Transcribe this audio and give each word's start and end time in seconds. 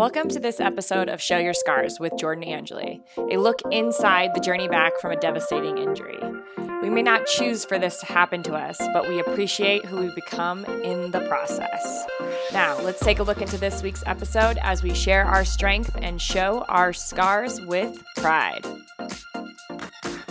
Welcome 0.00 0.28
to 0.28 0.40
this 0.40 0.60
episode 0.60 1.10
of 1.10 1.20
Show 1.20 1.36
Your 1.36 1.52
Scars 1.52 2.00
with 2.00 2.16
Jordan 2.16 2.42
Angeli, 2.44 3.02
a 3.30 3.36
look 3.36 3.60
inside 3.70 4.30
the 4.34 4.40
journey 4.40 4.66
back 4.66 4.98
from 4.98 5.12
a 5.12 5.20
devastating 5.20 5.76
injury. 5.76 6.18
We 6.80 6.88
may 6.88 7.02
not 7.02 7.26
choose 7.26 7.66
for 7.66 7.78
this 7.78 8.00
to 8.00 8.06
happen 8.06 8.42
to 8.44 8.54
us, 8.54 8.78
but 8.94 9.06
we 9.06 9.20
appreciate 9.20 9.84
who 9.84 9.98
we 9.98 10.14
become 10.14 10.64
in 10.64 11.10
the 11.10 11.20
process. 11.28 12.06
Now, 12.50 12.80
let's 12.80 13.00
take 13.00 13.18
a 13.18 13.22
look 13.22 13.42
into 13.42 13.58
this 13.58 13.82
week's 13.82 14.02
episode 14.06 14.58
as 14.62 14.82
we 14.82 14.94
share 14.94 15.26
our 15.26 15.44
strength 15.44 15.94
and 16.00 16.18
show 16.18 16.64
our 16.66 16.94
scars 16.94 17.60
with 17.60 18.02
pride. 18.16 18.64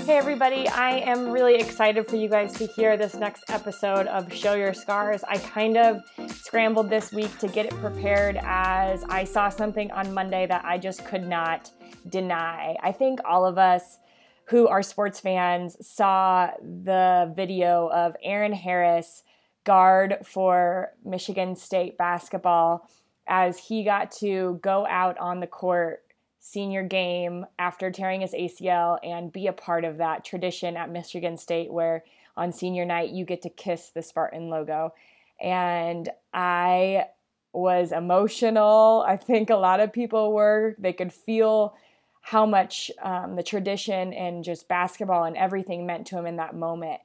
Hey, 0.10 0.18
everybody, 0.18 0.68
I 0.68 1.02
am 1.02 1.30
really 1.30 1.54
excited 1.54 2.08
for 2.08 2.16
you 2.16 2.28
guys 2.28 2.54
to 2.54 2.66
hear 2.66 2.98
this 2.98 3.14
next 3.14 3.44
episode 3.48 4.08
of 4.08 4.34
Show 4.34 4.56
Your 4.56 4.74
Scars. 4.74 5.24
I 5.26 5.38
kind 5.38 5.78
of 5.78 6.02
scrambled 6.50 6.90
this 6.90 7.12
week 7.12 7.38
to 7.38 7.48
get 7.48 7.68
it 7.68 7.76
prepared 7.76 8.36
as 8.42 9.04
I 9.04 9.24
saw 9.24 9.50
something 9.50 9.92
on 9.92 10.16
Monday 10.16 10.48
that 10.48 10.66
I 10.66 10.80
just 10.80 11.06
could 11.06 11.28
not 11.28 11.70
deny. 12.10 12.76
I 12.82 12.92
think 12.92 13.20
all 13.24 13.46
of 13.46 13.60
us 13.60 14.00
who 14.46 14.68
are 14.68 14.82
sports 14.82 15.20
fans 15.20 15.78
saw 15.86 16.50
the 16.60 17.32
video 17.36 17.92
of 17.94 18.16
Eron 18.26 18.56
Harris, 18.56 19.22
guard 19.64 20.18
for 20.26 20.94
Michigan 21.06 21.56
State 21.56 22.00
basketball, 22.00 22.90
as 23.28 23.60
he 23.60 23.84
got 23.84 24.12
to 24.14 24.60
go 24.64 24.88
out 24.88 25.20
on 25.20 25.42
the 25.42 25.46
court 25.46 26.04
senior 26.40 26.82
game 26.82 27.46
after 27.60 27.92
tearing 27.92 28.22
his 28.22 28.34
ACL 28.34 28.98
and 29.04 29.32
be 29.32 29.46
a 29.46 29.54
part 29.54 29.86
of 29.86 29.98
that 29.98 30.26
tradition 30.26 30.78
at 30.78 30.90
Michigan 30.90 31.38
State 31.38 31.72
where 31.72 32.04
on 32.36 32.52
senior 32.52 32.86
night 32.86 33.12
you 33.12 33.24
get 33.24 33.44
to 33.44 33.52
kiss 33.52 33.92
the 33.92 34.02
Spartan 34.02 34.50
logo. 34.50 34.96
And 35.42 36.10
I 36.34 37.06
was 37.54 37.92
emotional. 37.92 39.04
I 39.08 39.18
think 39.18 39.50
a 39.50 39.56
lot 39.56 39.80
of 39.80 39.94
people 39.94 40.34
were. 40.34 40.76
They 40.78 40.94
could 40.94 41.12
feel 41.12 41.76
how 42.22 42.46
much 42.46 42.92
um, 43.02 43.36
the 43.36 43.44
tradition 43.44 44.14
and 44.14 44.44
just 44.44 44.68
basketball 44.68 45.24
and 45.24 45.38
everything 45.38 45.86
meant 45.86 46.08
to 46.08 46.18
him 46.18 46.26
in 46.26 46.36
that 46.36 46.56
moment. 46.56 47.00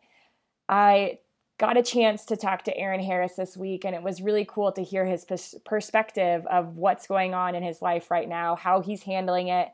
I 0.69 1.19
got 1.59 1.77
a 1.77 1.83
chance 1.83 2.25
to 2.27 2.37
talk 2.37 2.65
to 2.65 2.77
Eron 2.77 3.05
Harris 3.05 3.35
this 3.37 3.57
week, 3.57 3.85
and 3.85 3.95
it 3.95 4.03
was 4.03 4.21
really 4.21 4.45
cool 4.45 4.73
to 4.73 4.83
hear 4.83 5.07
his 5.07 5.25
pers- 5.25 5.55
perspective 5.65 6.45
of 6.47 6.77
what's 6.77 7.07
going 7.07 7.33
on 7.33 7.55
in 7.55 7.63
his 7.63 7.81
life 7.81 8.11
right 8.11 8.29
now, 8.29 8.57
how 8.57 8.81
he's 8.81 9.05
handling 9.05 9.49
it. 9.49 9.69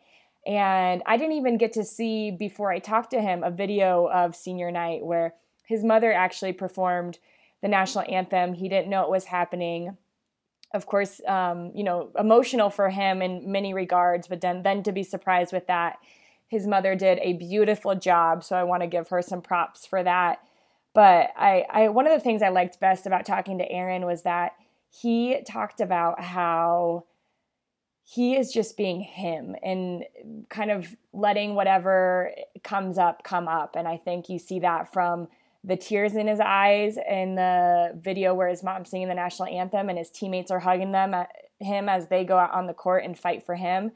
And 0.46 1.02
I 1.06 1.16
didn't 1.16 1.36
even 1.36 1.58
get 1.58 1.72
to 1.74 1.84
see, 1.84 2.30
before 2.30 2.70
I 2.70 2.78
talked 2.78 3.10
to 3.10 3.20
him, 3.20 3.42
a 3.42 3.50
video 3.50 4.08
of 4.08 4.36
senior 4.36 4.70
night 4.70 5.04
where 5.04 5.34
his 5.66 5.82
mother 5.82 6.12
actually 6.12 6.52
performed 6.52 7.18
the 7.62 7.68
national 7.68 8.04
anthem. 8.08 8.54
He 8.54 8.68
didn't 8.68 8.90
know 8.90 9.02
it 9.02 9.10
was 9.10 9.26
happening. 9.26 9.96
Of 10.72 10.86
course, 10.86 11.20
um, 11.26 11.72
you 11.74 11.82
know, 11.82 12.10
emotional 12.18 12.70
for 12.70 12.90
him 12.90 13.22
in 13.22 13.50
many 13.50 13.74
regards, 13.74 14.28
but 14.28 14.40
then, 14.40 14.62
then 14.62 14.82
to 14.84 14.92
be 14.92 15.02
surprised 15.02 15.52
with 15.52 15.66
that, 15.66 15.98
his 16.46 16.66
mother 16.66 16.94
did 16.94 17.18
a 17.20 17.34
beautiful 17.34 17.94
job. 17.94 18.44
So 18.44 18.56
I 18.56 18.64
want 18.64 18.82
to 18.82 18.86
give 18.86 19.08
her 19.08 19.22
some 19.22 19.42
props 19.42 19.86
for 19.86 20.02
that 20.02 20.40
but 20.94 21.30
I, 21.36 21.64
I 21.70 21.88
one 21.88 22.06
of 22.06 22.12
the 22.12 22.20
things 22.20 22.42
I 22.42 22.48
liked 22.48 22.80
best 22.80 23.06
about 23.06 23.24
talking 23.24 23.58
to 23.58 23.68
Eron 23.68 24.06
was 24.06 24.22
that 24.22 24.52
he 24.90 25.40
talked 25.46 25.80
about 25.80 26.20
how 26.20 27.04
he 28.02 28.36
is 28.36 28.52
just 28.52 28.76
being 28.76 29.00
him 29.00 29.54
and 29.62 30.04
kind 30.48 30.72
of 30.72 30.96
letting 31.12 31.54
whatever 31.54 32.32
comes 32.64 32.98
up 32.98 33.22
come 33.22 33.46
up. 33.46 33.76
And 33.76 33.86
I 33.86 33.98
think 33.98 34.28
you 34.28 34.38
see 34.38 34.58
that 34.60 34.92
from 34.92 35.28
the 35.62 35.76
tears 35.76 36.16
in 36.16 36.26
his 36.26 36.40
eyes 36.40 36.96
in 36.96 37.34
the 37.34 37.92
video 38.00 38.34
where 38.34 38.48
his 38.48 38.62
mom's 38.62 38.90
singing 38.90 39.08
the 39.08 39.14
national 39.14 39.48
anthem 39.48 39.88
and 39.88 39.98
his 39.98 40.10
teammates 40.10 40.50
are 40.50 40.60
hugging 40.60 40.92
them 40.92 41.12
at 41.12 41.30
him 41.58 41.88
as 41.88 42.08
they 42.08 42.24
go 42.24 42.38
out 42.38 42.52
on 42.52 42.66
the 42.66 42.72
court 42.72 43.04
and 43.04 43.18
fight 43.18 43.44
for 43.44 43.54
him 43.54 43.92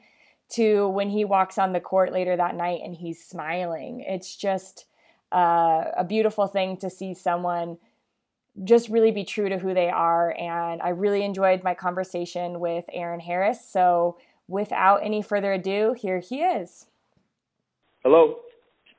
to 0.47 0.87
when 0.89 1.09
he 1.09 1.25
walks 1.25 1.57
on 1.57 1.73
the 1.73 1.79
court 1.79 2.13
later 2.13 2.37
that 2.37 2.55
night 2.55 2.81
and 2.83 2.95
he's 2.95 3.23
smiling. 3.23 4.01
It's 4.01 4.35
just 4.35 4.85
uh, 5.31 5.85
a 5.97 6.05
beautiful 6.07 6.47
thing 6.47 6.77
to 6.77 6.89
see 6.89 7.13
someone 7.13 7.77
just 8.63 8.87
really 8.87 9.11
be 9.11 9.25
true 9.25 9.49
to 9.49 9.57
who 9.57 9.73
they 9.73 9.89
are. 9.89 10.35
And 10.39 10.81
I 10.81 10.89
really 10.89 11.23
enjoyed 11.23 11.63
my 11.63 11.73
conversation 11.73 12.59
with 12.59 12.85
Eron 12.95 13.21
Harris. 13.21 13.67
So 13.67 14.17
without 14.47 14.97
any 14.97 15.21
further 15.21 15.51
ado, 15.53 15.95
here 15.99 16.19
he 16.19 16.41
is. 16.41 16.85
Hello. 18.03 18.37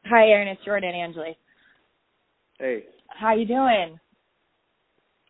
Hi, 0.06 0.24
Eron. 0.24 0.52
It's 0.52 0.64
Jordan 0.64 0.94
Angeli. 0.94 1.38
Hey. 2.58 2.84
How 3.08 3.34
you 3.34 3.46
doing? 3.46 3.98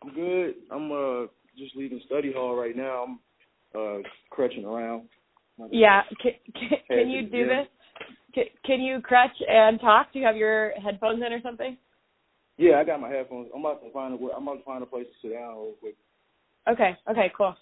I'm 0.01 0.13
good. 0.13 0.55
I'm 0.71 0.91
uh 0.91 1.27
just 1.57 1.75
leaving 1.75 2.01
study 2.05 2.31
hall 2.31 2.55
right 2.55 2.75
now. 2.75 3.05
I'm 3.05 3.19
uh 3.79 4.01
crutching 4.29 4.65
around. 4.65 5.09
Yeah. 5.71 6.03
Can, 6.21 6.31
can, 6.53 6.77
can 6.87 7.09
you 7.09 7.23
do 7.23 7.47
this? 7.47 7.67
Can, 8.63 8.81
you 8.81 9.01
crutch 9.01 9.31
and 9.47 9.79
talk? 9.81 10.13
Do 10.13 10.19
you 10.19 10.25
have 10.25 10.37
your 10.37 10.71
headphones 10.83 11.23
in 11.25 11.33
or 11.33 11.41
something? 11.41 11.75
Yeah, 12.57 12.75
I 12.79 12.83
got 12.83 13.01
my 13.01 13.09
headphones. 13.09 13.49
I'm 13.53 13.61
about 13.61 13.83
to 13.83 13.91
find 13.91 14.13
a 14.13 14.35
I'm 14.35 14.43
about 14.43 14.59
to 14.59 14.63
find 14.63 14.83
a 14.83 14.85
place 14.85 15.05
to 15.05 15.27
sit 15.27 15.33
down 15.33 15.55
real 15.55 15.73
quick. 15.79 15.95
Okay. 16.69 16.95
Okay. 17.09 17.31
Cool. 17.35 17.55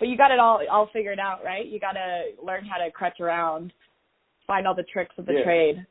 But 0.00 0.08
you 0.08 0.16
got 0.16 0.32
it 0.32 0.40
all 0.40 0.60
all 0.70 0.88
figured 0.92 1.18
out, 1.18 1.44
right? 1.44 1.66
You 1.66 1.78
got 1.78 1.92
to 1.92 2.30
learn 2.44 2.64
how 2.64 2.78
to 2.82 2.90
crutch 2.90 3.20
around, 3.20 3.72
find 4.46 4.66
all 4.66 4.74
the 4.74 4.84
tricks 4.84 5.14
of 5.18 5.26
the 5.26 5.34
yeah. 5.34 5.44
trade. 5.44 5.86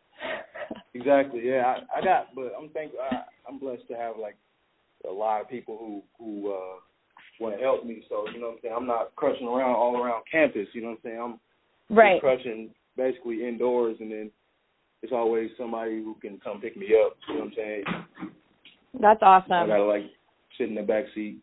Exactly. 0.93 1.41
Yeah, 1.43 1.63
I, 1.65 1.99
I 1.99 2.03
got, 2.03 2.35
but 2.35 2.53
I'm 2.57 2.69
thankful. 2.69 2.99
I, 2.99 3.23
I'm 3.47 3.59
blessed 3.59 3.87
to 3.89 3.95
have 3.95 4.15
like 4.21 4.35
a 5.07 5.11
lot 5.11 5.41
of 5.41 5.49
people 5.49 5.77
who 5.77 6.03
who 6.17 6.53
uh 6.53 6.79
want 7.39 7.55
to 7.55 7.61
help 7.61 7.85
me. 7.85 8.03
So 8.09 8.25
you 8.33 8.39
know 8.39 8.47
what 8.47 8.53
I'm 8.53 8.59
saying. 8.61 8.75
I'm 8.77 8.87
not 8.87 9.15
crushing 9.15 9.47
around 9.47 9.75
all 9.75 10.01
around 10.01 10.23
campus. 10.31 10.67
You 10.73 10.81
know 10.81 10.89
what 10.89 10.99
I'm 11.03 11.03
saying. 11.03 11.39
I'm 11.89 11.95
right. 11.95 12.21
crushing 12.21 12.69
basically 12.95 13.47
indoors, 13.47 13.97
and 13.99 14.11
then 14.11 14.31
it's 15.01 15.13
always 15.13 15.49
somebody 15.57 16.03
who 16.03 16.15
can 16.21 16.39
come 16.43 16.61
pick 16.61 16.77
me 16.77 16.87
up. 17.05 17.17
You 17.27 17.35
know 17.35 17.39
what 17.41 17.47
I'm 17.47 17.53
saying? 17.55 17.83
That's 18.99 19.19
awesome. 19.21 19.51
I 19.51 19.67
gotta 19.67 19.83
like 19.83 20.05
sit 20.57 20.69
in 20.69 20.75
the 20.75 20.83
back 20.83 21.05
seat. 21.15 21.39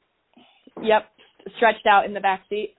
Yep, 0.80 1.04
stretched 1.56 1.86
out 1.86 2.06
in 2.06 2.14
the 2.14 2.20
back 2.20 2.42
seat. 2.48 2.74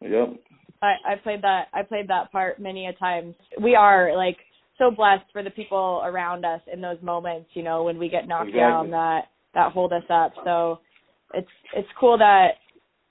Yep. 0.00 0.34
I 0.82 0.94
I 1.06 1.14
played 1.22 1.42
that 1.42 1.66
I 1.72 1.82
played 1.82 2.08
that 2.08 2.30
part 2.30 2.60
many 2.60 2.86
a 2.86 2.92
times. 2.92 3.34
We 3.60 3.74
are 3.74 4.14
like 4.16 4.36
so 4.78 4.90
blessed 4.90 5.24
for 5.32 5.42
the 5.42 5.50
people 5.50 6.02
around 6.04 6.44
us 6.44 6.60
in 6.72 6.80
those 6.80 7.00
moments, 7.02 7.48
you 7.54 7.62
know, 7.62 7.84
when 7.84 7.98
we 7.98 8.08
get 8.08 8.28
knocked 8.28 8.48
exactly. 8.48 8.60
down 8.60 8.90
that 8.90 9.22
that 9.54 9.72
hold 9.72 9.92
us 9.92 10.04
up. 10.10 10.32
So 10.44 10.80
it's 11.34 11.48
it's 11.74 11.88
cool 11.98 12.18
that 12.18 12.52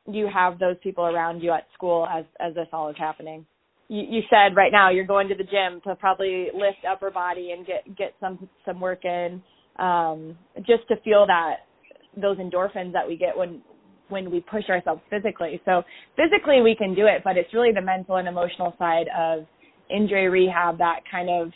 you 0.08 0.30
have 0.32 0.60
those 0.60 0.76
people 0.84 1.06
around 1.06 1.42
you 1.42 1.52
at 1.52 1.68
school 1.74 2.08
as 2.08 2.26
as 2.40 2.54
this 2.54 2.68
all 2.72 2.90
is 2.90 2.96
happening 2.98 3.46
you, 3.88 4.04
you 4.10 4.22
said 4.30 4.56
right 4.56 4.72
now 4.72 4.90
you're 4.90 5.06
going 5.06 5.28
to 5.28 5.36
the 5.36 5.44
gym 5.44 5.82
to 5.84 5.96
probably 5.96 6.48
lift 6.54 6.78
upper 6.90 7.12
body 7.12 7.52
and 7.52 7.66
get 7.66 7.84
get 7.98 8.14
some 8.20 8.50
some 8.66 8.80
work 8.80 9.04
in 9.06 9.42
um 9.80 10.38
just 10.60 10.88
to 10.88 10.96
feel 11.04 11.26
that 11.28 11.58
those 12.20 12.38
endorphins 12.38 12.94
that 12.94 13.08
we 13.08 13.18
get 13.18 13.38
when 13.38 13.62
when 14.10 14.32
we 14.32 14.40
push 14.40 14.64
ourselves 14.70 15.02
physically 15.10 15.62
so 15.66 15.84
physically 16.16 16.62
we 16.62 16.76
can 16.76 16.96
do 16.96 17.06
it 17.06 17.22
but 17.24 17.38
it's 17.38 17.54
really 17.54 17.72
the 17.74 17.82
mental 17.82 18.16
and 18.18 18.28
emotional 18.28 18.74
side 18.78 19.08
of 19.18 19.46
injury 19.90 20.30
rehab 20.30 20.78
that 20.80 21.02
kind 21.10 21.30
of 21.30 21.52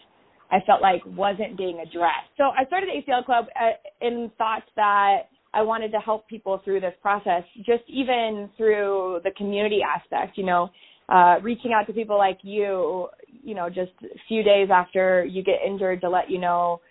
I 0.51 0.59
felt 0.65 0.81
like 0.81 1.01
wasn't 1.05 1.57
being 1.57 1.79
addressed. 1.79 2.33
So 2.37 2.45
I 2.45 2.65
started 2.65 2.89
the 2.89 3.11
ACL 3.11 3.23
Club 3.23 3.45
uh, 3.55 3.71
in 4.01 4.31
thoughts 4.37 4.65
that 4.75 5.29
I 5.53 5.61
wanted 5.61 5.91
to 5.91 5.99
help 5.99 6.27
people 6.27 6.59
through 6.63 6.79
this 6.79 6.93
process, 7.01 7.43
just 7.57 7.83
even 7.87 8.49
through 8.57 9.21
the 9.23 9.31
community 9.37 9.79
aspect. 9.83 10.37
You 10.37 10.45
know, 10.45 10.69
uh, 11.09 11.39
reaching 11.41 11.73
out 11.73 11.87
to 11.87 11.93
people 11.93 12.17
like 12.17 12.39
you, 12.43 13.09
you 13.43 13.55
know, 13.55 13.69
just 13.69 13.91
a 14.03 14.19
few 14.27 14.43
days 14.43 14.69
after 14.71 15.25
you 15.25 15.43
get 15.43 15.55
injured 15.65 16.01
to 16.01 16.09
let 16.09 16.29
you 16.29 16.39
know, 16.39 16.81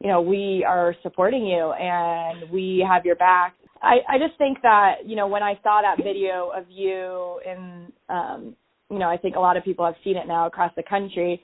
you 0.00 0.08
know, 0.08 0.20
we 0.20 0.64
are 0.66 0.94
supporting 1.02 1.46
you 1.46 1.72
and 1.72 2.50
we 2.50 2.84
have 2.86 3.04
your 3.04 3.16
back. 3.16 3.54
I, 3.82 3.96
I 4.08 4.18
just 4.18 4.36
think 4.38 4.58
that, 4.62 5.06
you 5.06 5.16
know, 5.16 5.26
when 5.26 5.42
I 5.42 5.58
saw 5.62 5.82
that 5.82 6.02
video 6.02 6.50
of 6.56 6.64
you 6.70 7.40
in, 7.44 7.92
um, 8.08 8.56
you 8.90 8.98
know, 8.98 9.08
I 9.08 9.16
think 9.16 9.36
a 9.36 9.40
lot 9.40 9.56
of 9.56 9.64
people 9.64 9.84
have 9.84 9.94
seen 10.04 10.16
it 10.16 10.26
now 10.26 10.46
across 10.46 10.72
the 10.76 10.82
country, 10.82 11.42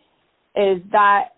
is 0.54 0.78
that 0.92 1.30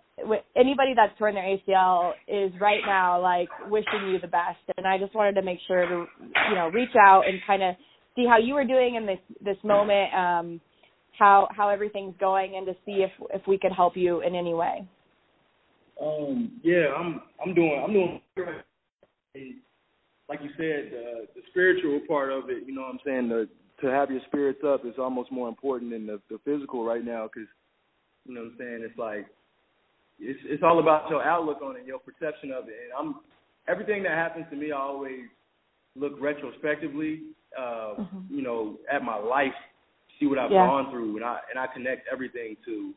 anybody 0.56 0.92
that's 0.94 1.16
torn 1.18 1.34
their 1.34 1.44
ACL 1.44 2.12
is 2.28 2.52
right 2.60 2.80
now 2.86 3.20
like 3.20 3.48
wishing 3.68 4.08
you 4.08 4.18
the 4.20 4.28
best. 4.28 4.58
And 4.76 4.86
I 4.86 4.98
just 4.98 5.14
wanted 5.14 5.34
to 5.34 5.42
make 5.42 5.58
sure 5.66 5.86
to, 5.86 6.06
you 6.48 6.54
know, 6.54 6.68
reach 6.68 6.94
out 7.00 7.22
and 7.26 7.40
kind 7.46 7.62
of 7.62 7.74
see 8.14 8.26
how 8.28 8.38
you 8.38 8.54
were 8.54 8.64
doing 8.64 8.94
in 8.94 9.06
this 9.06 9.18
this 9.42 9.56
moment. 9.64 10.14
Um, 10.14 10.60
how 11.18 11.48
how 11.56 11.68
everything's 11.68 12.14
going 12.18 12.56
and 12.56 12.66
to 12.66 12.74
see 12.84 13.04
if 13.04 13.10
if 13.32 13.42
we 13.46 13.58
could 13.58 13.72
help 13.72 13.96
you 13.96 14.20
in 14.22 14.34
any 14.34 14.54
way. 14.54 14.86
Um, 16.00 16.60
yeah, 16.62 16.86
I'm 16.96 17.22
I'm 17.44 17.54
doing 17.54 17.82
I'm 17.84 17.92
doing 17.92 18.20
like 20.28 20.40
you 20.42 20.50
said, 20.56 20.90
the 20.90 21.26
the 21.34 21.42
spiritual 21.50 22.00
part 22.08 22.32
of 22.32 22.50
it, 22.50 22.66
you 22.66 22.74
know 22.74 22.82
what 22.82 22.94
I'm 22.94 23.00
saying, 23.04 23.28
the 23.28 23.48
to 23.84 23.90
have 23.90 24.10
your 24.10 24.20
spirits 24.26 24.60
up 24.66 24.84
is 24.84 24.94
almost 24.98 25.30
more 25.30 25.48
important 25.48 25.90
than 25.90 26.06
the, 26.06 26.20
the 26.30 26.38
physical 26.44 26.84
right 26.84 27.04
now 27.04 27.28
because 27.32 27.48
you 28.24 28.34
know 28.34 28.42
what 28.42 28.52
I'm 28.52 28.56
saying, 28.58 28.80
it's 28.82 28.98
like 28.98 29.26
it's 30.18 30.40
it's 30.44 30.62
all 30.62 30.78
about 30.78 31.10
your 31.10 31.22
outlook 31.22 31.60
on 31.62 31.76
it, 31.76 31.86
your 31.86 31.98
perception 31.98 32.50
of 32.50 32.68
it. 32.68 32.76
And 32.84 32.92
I'm 32.98 33.20
everything 33.68 34.02
that 34.04 34.12
happens 34.12 34.46
to 34.50 34.56
me 34.56 34.72
I 34.72 34.78
always 34.78 35.28
look 35.96 36.14
retrospectively 36.20 37.22
uh, 37.58 37.94
mm-hmm. 38.00 38.34
you 38.34 38.42
know, 38.42 38.76
at 38.90 39.02
my 39.02 39.16
life 39.16 39.52
see 40.18 40.26
what 40.26 40.38
I've 40.38 40.50
Yeah. 40.50 40.66
gone 40.66 40.90
through, 40.90 41.16
and 41.16 41.24
I 41.24 41.40
and 41.50 41.58
I 41.58 41.66
connect 41.66 42.08
everything 42.10 42.56
to 42.64 42.94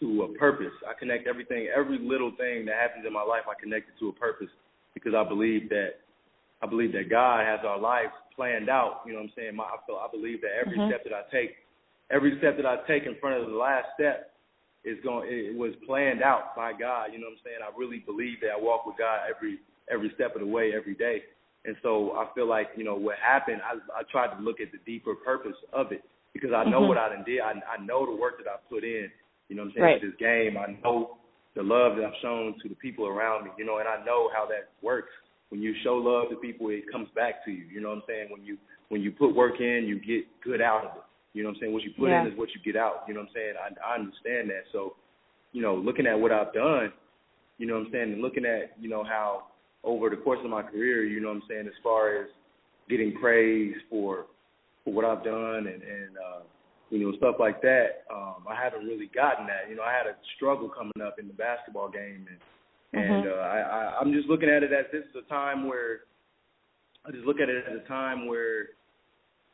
to 0.00 0.22
a 0.24 0.38
purpose. 0.38 0.72
I 0.88 0.92
connect 0.98 1.26
everything, 1.26 1.68
every 1.74 1.98
little 1.98 2.30
thing 2.32 2.66
that 2.66 2.74
happens 2.76 3.06
in 3.06 3.12
my 3.12 3.22
life, 3.22 3.44
I 3.48 3.54
connect 3.60 3.88
it 3.88 3.98
to 4.00 4.08
a 4.08 4.12
purpose 4.12 4.50
because 4.92 5.14
I 5.14 5.24
believe 5.24 5.70
that 5.70 6.00
I 6.62 6.66
believe 6.66 6.92
that 6.92 7.10
God 7.10 7.44
has 7.44 7.60
our 7.64 7.78
lives 7.78 8.12
planned 8.34 8.68
out. 8.68 9.02
You 9.06 9.12
know 9.12 9.20
what 9.20 9.30
I'm 9.30 9.32
saying? 9.36 9.56
My, 9.56 9.64
I 9.64 9.76
feel 9.86 9.96
I 9.96 10.08
believe 10.10 10.40
that 10.42 10.52
every 10.60 10.78
Mhm. 10.78 10.88
step 10.88 11.04
that 11.04 11.12
I 11.12 11.22
take, 11.30 11.56
every 12.10 12.38
step 12.38 12.56
that 12.56 12.66
I 12.66 12.76
take 12.86 13.04
in 13.04 13.14
front 13.16 13.40
of 13.40 13.50
the 13.50 13.56
last 13.56 13.92
step 13.94 14.32
is 14.84 14.98
going. 15.00 15.28
It 15.28 15.54
was 15.56 15.74
planned 15.86 16.22
out 16.22 16.54
by 16.54 16.72
God. 16.72 17.12
You 17.12 17.18
know 17.18 17.26
what 17.26 17.38
I'm 17.38 17.44
saying? 17.44 17.58
I 17.62 17.70
really 17.76 17.98
believe 18.00 18.40
that 18.40 18.52
I 18.52 18.56
walk 18.56 18.86
with 18.86 18.96
God 18.96 19.20
every 19.28 19.58
every 19.88 20.10
step 20.14 20.34
of 20.34 20.40
the 20.40 20.46
way, 20.46 20.74
every 20.74 20.94
day. 20.94 21.24
And 21.64 21.76
so 21.82 22.16
I 22.16 22.26
feel 22.34 22.46
like 22.46 22.70
you 22.76 22.84
know 22.84 22.94
what 22.94 23.18
happened. 23.18 23.60
I 23.62 23.76
I 23.98 24.02
tried 24.04 24.34
to 24.36 24.42
look 24.42 24.60
at 24.60 24.72
the 24.72 24.78
deeper 24.86 25.14
purpose 25.14 25.56
of 25.72 25.92
it 25.92 26.04
because 26.32 26.52
I 26.52 26.64
know 26.64 26.80
Mhm. 26.82 26.88
what 26.88 26.98
I 26.98 27.08
done 27.10 27.24
did. 27.24 27.40
I 27.40 27.60
I 27.68 27.76
know 27.78 28.06
the 28.06 28.12
work 28.12 28.38
that 28.38 28.48
I 28.48 28.56
put 28.68 28.84
in. 28.84 29.10
You 29.48 29.56
know 29.56 29.62
what 29.62 29.68
I'm 29.68 29.74
saying? 29.74 29.84
Right. 29.84 30.00
To 30.00 30.10
this 30.10 30.16
game, 30.18 30.56
I 30.56 30.66
know 30.82 31.18
the 31.54 31.62
love 31.62 31.96
that 31.96 32.04
I've 32.04 32.16
shown 32.16 32.58
to 32.60 32.68
the 32.68 32.74
people 32.76 33.06
around 33.06 33.44
me. 33.44 33.50
You 33.58 33.64
know, 33.64 33.78
and 33.78 33.88
I 33.88 34.04
know 34.04 34.28
how 34.28 34.46
that 34.46 34.70
works. 34.82 35.12
When 35.50 35.62
you 35.62 35.74
show 35.84 35.94
love 35.94 36.30
to 36.30 36.36
people, 36.36 36.68
it 36.70 36.90
comes 36.90 37.08
back 37.14 37.44
to 37.44 37.50
you. 37.50 37.64
You 37.72 37.80
know 37.80 37.90
what 37.90 37.98
I'm 37.98 38.02
saying? 38.08 38.28
When 38.30 38.44
you 38.44 38.56
when 38.88 39.00
you 39.00 39.10
put 39.10 39.34
work 39.34 39.60
in, 39.60 39.84
you 39.86 39.98
get 39.98 40.26
good 40.42 40.60
out 40.60 40.84
of 40.84 40.96
it. 40.96 41.02
You 41.34 41.42
know 41.42 41.50
what 41.50 41.56
I'm 41.56 41.60
saying? 41.60 41.72
What 41.72 41.82
you 41.82 41.90
put 41.98 42.10
Yeah. 42.10 42.20
in 42.22 42.32
is 42.32 42.38
what 42.38 42.48
you 42.54 42.60
get 42.64 42.80
out. 42.80 43.04
You 43.06 43.14
know 43.14 43.20
what 43.20 43.28
I'm 43.30 43.34
saying? 43.34 43.54
I, 43.60 43.92
I 43.92 43.94
understand 43.94 44.48
that. 44.50 44.64
So, 44.72 44.94
you 45.52 45.60
know, 45.62 45.74
looking 45.74 46.06
at 46.06 46.18
what 46.18 46.32
I've 46.32 46.52
done, 46.52 46.92
you 47.58 47.66
know 47.66 47.74
what 47.74 47.86
I'm 47.86 47.92
saying, 47.92 48.12
and 48.12 48.22
looking 48.22 48.44
at, 48.44 48.72
you 48.80 48.88
know, 48.88 49.04
how 49.04 49.48
over 49.84 50.08
the 50.08 50.16
course 50.16 50.40
of 50.42 50.50
my 50.50 50.62
career, 50.62 51.04
you 51.04 51.20
know 51.20 51.28
what 51.28 51.36
I'm 51.36 51.42
saying, 51.48 51.66
as 51.66 51.74
far 51.82 52.22
as 52.22 52.28
getting 52.88 53.18
praise 53.20 53.74
for 53.90 54.26
for 54.84 54.92
what 54.94 55.04
I've 55.04 55.24
done 55.24 55.66
and, 55.66 55.82
and 55.82 56.16
uh 56.16 56.42
you 56.90 57.00
know, 57.00 57.16
stuff 57.16 57.34
like 57.40 57.60
that, 57.62 58.06
um, 58.14 58.46
I 58.48 58.54
haven't 58.54 58.86
really 58.86 59.10
gotten 59.12 59.46
that. 59.46 59.68
You 59.68 59.74
know, 59.74 59.82
I 59.82 59.90
had 59.92 60.06
a 60.06 60.14
struggle 60.36 60.68
coming 60.68 61.02
up 61.04 61.18
in 61.18 61.26
the 61.26 61.34
basketball 61.34 61.88
game 61.90 62.26
and 62.30 62.38
and 62.92 63.24
Mhm. 63.24 63.32
uh 63.32 63.40
I, 63.40 63.58
I 63.60 63.98
I'm 64.00 64.12
just 64.12 64.28
looking 64.28 64.48
at 64.48 64.62
it 64.62 64.72
as 64.72 64.86
this 64.92 65.04
is 65.04 65.16
a 65.16 65.28
time 65.28 65.68
where 65.68 66.00
I 67.06 67.10
just 67.12 67.24
look 67.24 67.40
at 67.40 67.48
it 67.48 67.64
as 67.68 67.76
a 67.84 67.88
time 67.88 68.26
where 68.26 68.68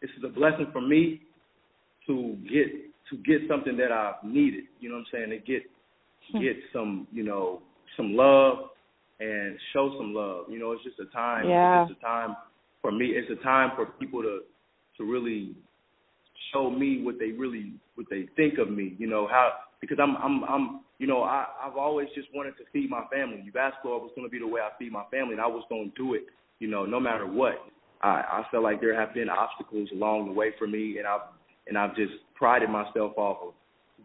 this 0.01 0.11
is 0.17 0.25
a 0.25 0.29
blessing 0.29 0.67
for 0.73 0.81
me 0.81 1.23
to 2.07 2.37
get 2.51 2.69
to 3.11 3.17
get 3.19 3.43
something 3.49 3.77
that 3.77 3.93
I've 3.93 4.23
needed. 4.25 4.65
You 4.81 4.89
know 4.91 4.97
what 4.97 5.07
I'm 5.13 5.29
saying? 5.29 5.31
To 5.31 5.39
get 5.39 5.63
Hmm. 6.33 6.39
get 6.41 6.57
some, 6.73 7.09
you 7.13 7.25
know, 7.25 7.63
some 7.97 8.15
love 8.15 8.71
and 9.21 9.59
show 9.73 9.93
some 9.99 10.15
love. 10.15 10.47
You 10.49 10.59
know, 10.59 10.73
it's 10.73 10.85
just 10.85 10.99
a 11.01 11.07
time. 11.07 11.49
Yeah. 11.49 11.83
It's 11.83 11.91
just 11.91 11.99
a 12.01 12.03
time 12.05 12.37
for 12.81 12.93
me. 12.93 13.07
It's 13.09 13.31
a 13.31 13.43
time 13.43 13.73
for 13.77 13.87
people 13.87 14.23
to 14.23 14.43
to 14.99 15.05
really 15.05 15.55
show 16.53 16.71
me 16.71 17.03
what 17.03 17.19
they 17.19 17.33
really 17.33 17.73
what 17.97 18.07
they 18.11 18.29
think 18.37 18.59
of 18.59 18.71
me. 18.71 18.95
You 18.99 19.09
know 19.09 19.27
how 19.27 19.53
because 19.81 19.99
I'm 20.01 20.17
I'm 20.17 20.45
I'm 20.45 20.81
you 21.03 21.09
know 21.09 21.25
I 21.25 21.47
I've 21.61 21.77
always 21.77 22.09
just 22.15 22.29
wanted 22.33 22.55
to 22.59 22.65
feed 22.73 22.89
my 22.89 23.05
family. 23.13 23.43
Basketball 23.53 24.01
was 24.01 24.13
going 24.15 24.27
to 24.27 24.31
be 24.31 24.39
the 24.39 24.47
way 24.47 24.61
I 24.61 24.71
feed 24.79 24.93
my 24.93 25.03
family, 25.11 25.33
and 25.33 25.41
I 25.41 25.49
was 25.49 25.65
going 25.69 25.91
to 25.91 25.97
do 25.97 26.15
it. 26.15 26.23
You 26.61 26.69
know, 26.69 26.87
no 26.87 27.01
matter 27.01 27.27
what. 27.27 27.55
I 28.03 28.43
I 28.43 28.47
felt 28.51 28.63
like 28.63 28.81
there 28.81 28.99
have 28.99 29.13
been 29.13 29.29
obstacles 29.29 29.89
along 29.93 30.27
the 30.27 30.33
way 30.33 30.51
for 30.59 30.67
me, 30.67 30.99
and 30.99 31.07
I've 31.07 31.27
and 31.67 31.77
I've 31.77 31.97
just 31.97 32.13
prided 32.37 32.71
myself 32.71 33.13
off 33.17 33.39
of 33.49 33.55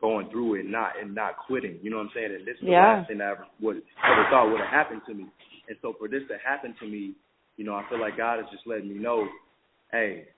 going 0.01 0.29
through 0.29 0.55
it 0.55 0.61
and 0.61 0.71
not 0.71 0.93
and 0.99 1.13
not 1.13 1.37
quitting. 1.45 1.77
You 1.81 1.91
know 1.91 1.97
what 1.97 2.09
I'm 2.09 2.11
saying? 2.15 2.33
And 2.33 2.47
this 2.47 2.55
is 2.55 2.65
the 2.65 2.71
last 2.97 3.07
thing 3.09 3.21
I 3.21 3.31
ever 3.31 3.45
would 3.61 3.77
ever 3.77 4.25
thought 4.31 4.51
would 4.51 4.61
have 4.61 4.69
happened 4.69 5.01
to 5.07 5.13
me. 5.13 5.25
And 5.69 5.77
so 5.81 5.93
for 5.99 6.07
this 6.07 6.23
to 6.29 6.37
happen 6.43 6.75
to 6.79 6.87
me, 6.87 7.13
you 7.57 7.65
know, 7.65 7.75
I 7.75 7.83
feel 7.89 7.99
like 7.99 8.17
God 8.17 8.39
is 8.39 8.45
just 8.51 8.65
letting 8.65 8.89
me 8.89 8.95
know, 8.95 9.27
hey, 9.91 10.29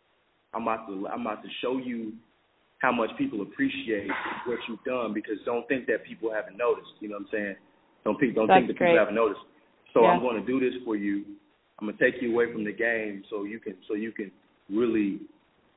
I'm 0.53 0.63
about 0.63 0.87
to 0.87 1.07
I'm 1.07 1.21
about 1.21 1.43
to 1.43 1.49
show 1.61 1.77
you 1.77 2.13
how 2.79 2.91
much 2.91 3.09
people 3.17 3.41
appreciate 3.41 4.09
what 4.45 4.57
you've 4.67 4.83
done 4.83 5.13
because 5.13 5.35
don't 5.45 5.67
think 5.67 5.85
that 5.87 6.03
people 6.05 6.31
haven't 6.33 6.57
noticed. 6.57 6.91
You 6.99 7.09
know 7.09 7.15
what 7.17 7.27
I'm 7.27 7.31
saying? 7.31 7.55
Don't 8.05 8.19
think 8.19 8.35
don't 8.35 8.47
That's 8.47 8.59
think 8.65 8.67
that 8.69 8.77
great. 8.77 8.87
people 8.91 8.99
haven't 8.99 9.15
noticed. 9.15 9.41
So 9.93 10.03
Yeah. 10.03 10.11
I'm 10.11 10.19
going 10.21 10.39
to 10.39 10.45
do 10.47 10.59
this 10.59 10.79
for 10.85 10.95
you. 10.95 11.23
I'm 11.79 11.87
gonna 11.87 11.97
take 11.97 12.21
you 12.21 12.33
away 12.33 12.51
from 12.51 12.65
the 12.65 12.73
game 12.73 13.23
so 13.29 13.43
you 13.43 13.59
can 13.59 13.75
so 13.87 13.93
you 13.95 14.11
can 14.11 14.31
really 14.69 15.21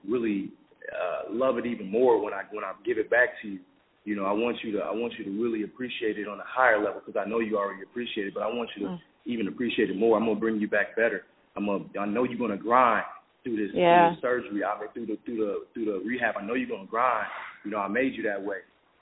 really 0.08 0.50
uh, 0.90 1.30
love 1.32 1.58
it 1.58 1.66
even 1.66 1.88
more 1.90 2.20
when 2.22 2.34
I 2.34 2.42
when 2.50 2.64
I 2.64 2.72
give 2.84 2.98
it 2.98 3.08
back 3.10 3.40
to 3.42 3.48
you. 3.48 3.60
You 4.04 4.16
know, 4.16 4.24
I 4.24 4.32
want 4.32 4.56
you 4.64 4.72
to 4.72 4.78
I 4.80 4.90
want 4.92 5.12
you 5.18 5.24
to 5.24 5.30
really 5.42 5.62
appreciate 5.62 6.18
it 6.18 6.26
on 6.26 6.40
a 6.40 6.44
higher 6.46 6.82
level 6.82 7.00
because 7.04 7.20
I 7.24 7.28
know 7.28 7.38
you 7.38 7.56
already 7.56 7.82
appreciate 7.84 8.26
it, 8.26 8.34
but 8.34 8.42
I 8.42 8.48
want 8.48 8.70
you 8.76 8.86
to 8.86 8.92
Mm. 8.92 9.00
even 9.26 9.46
appreciate 9.46 9.90
it 9.90 9.96
more. 9.96 10.16
I'm 10.16 10.26
gonna 10.26 10.40
bring 10.40 10.60
you 10.60 10.66
back 10.68 10.96
better. 10.96 11.24
I'm 11.54 11.66
gonna 11.66 11.84
I 11.98 12.06
know 12.06 12.24
you're 12.24 12.38
gonna 12.38 12.56
grind 12.56 13.04
through 13.44 13.56
this, 13.56 13.74
Yeah. 13.74 14.08
through 14.08 14.14
this 14.14 14.20
surgery. 14.22 14.64
I 14.64 14.78
mean 14.80 14.88
through 14.94 15.06
the 15.06 15.16
through 15.24 15.36
the 15.38 15.66
through 15.74 15.84
the 15.86 15.98
rehab. 16.06 16.36
I 16.38 16.42
know 16.42 16.54
you're 16.54 16.68
gonna 16.68 16.86
grind. 16.86 17.26
You 17.64 17.70
know, 17.70 17.78
I 17.78 17.88
made 17.88 18.14
you 18.14 18.22
that 18.24 18.42
way. 18.42 18.58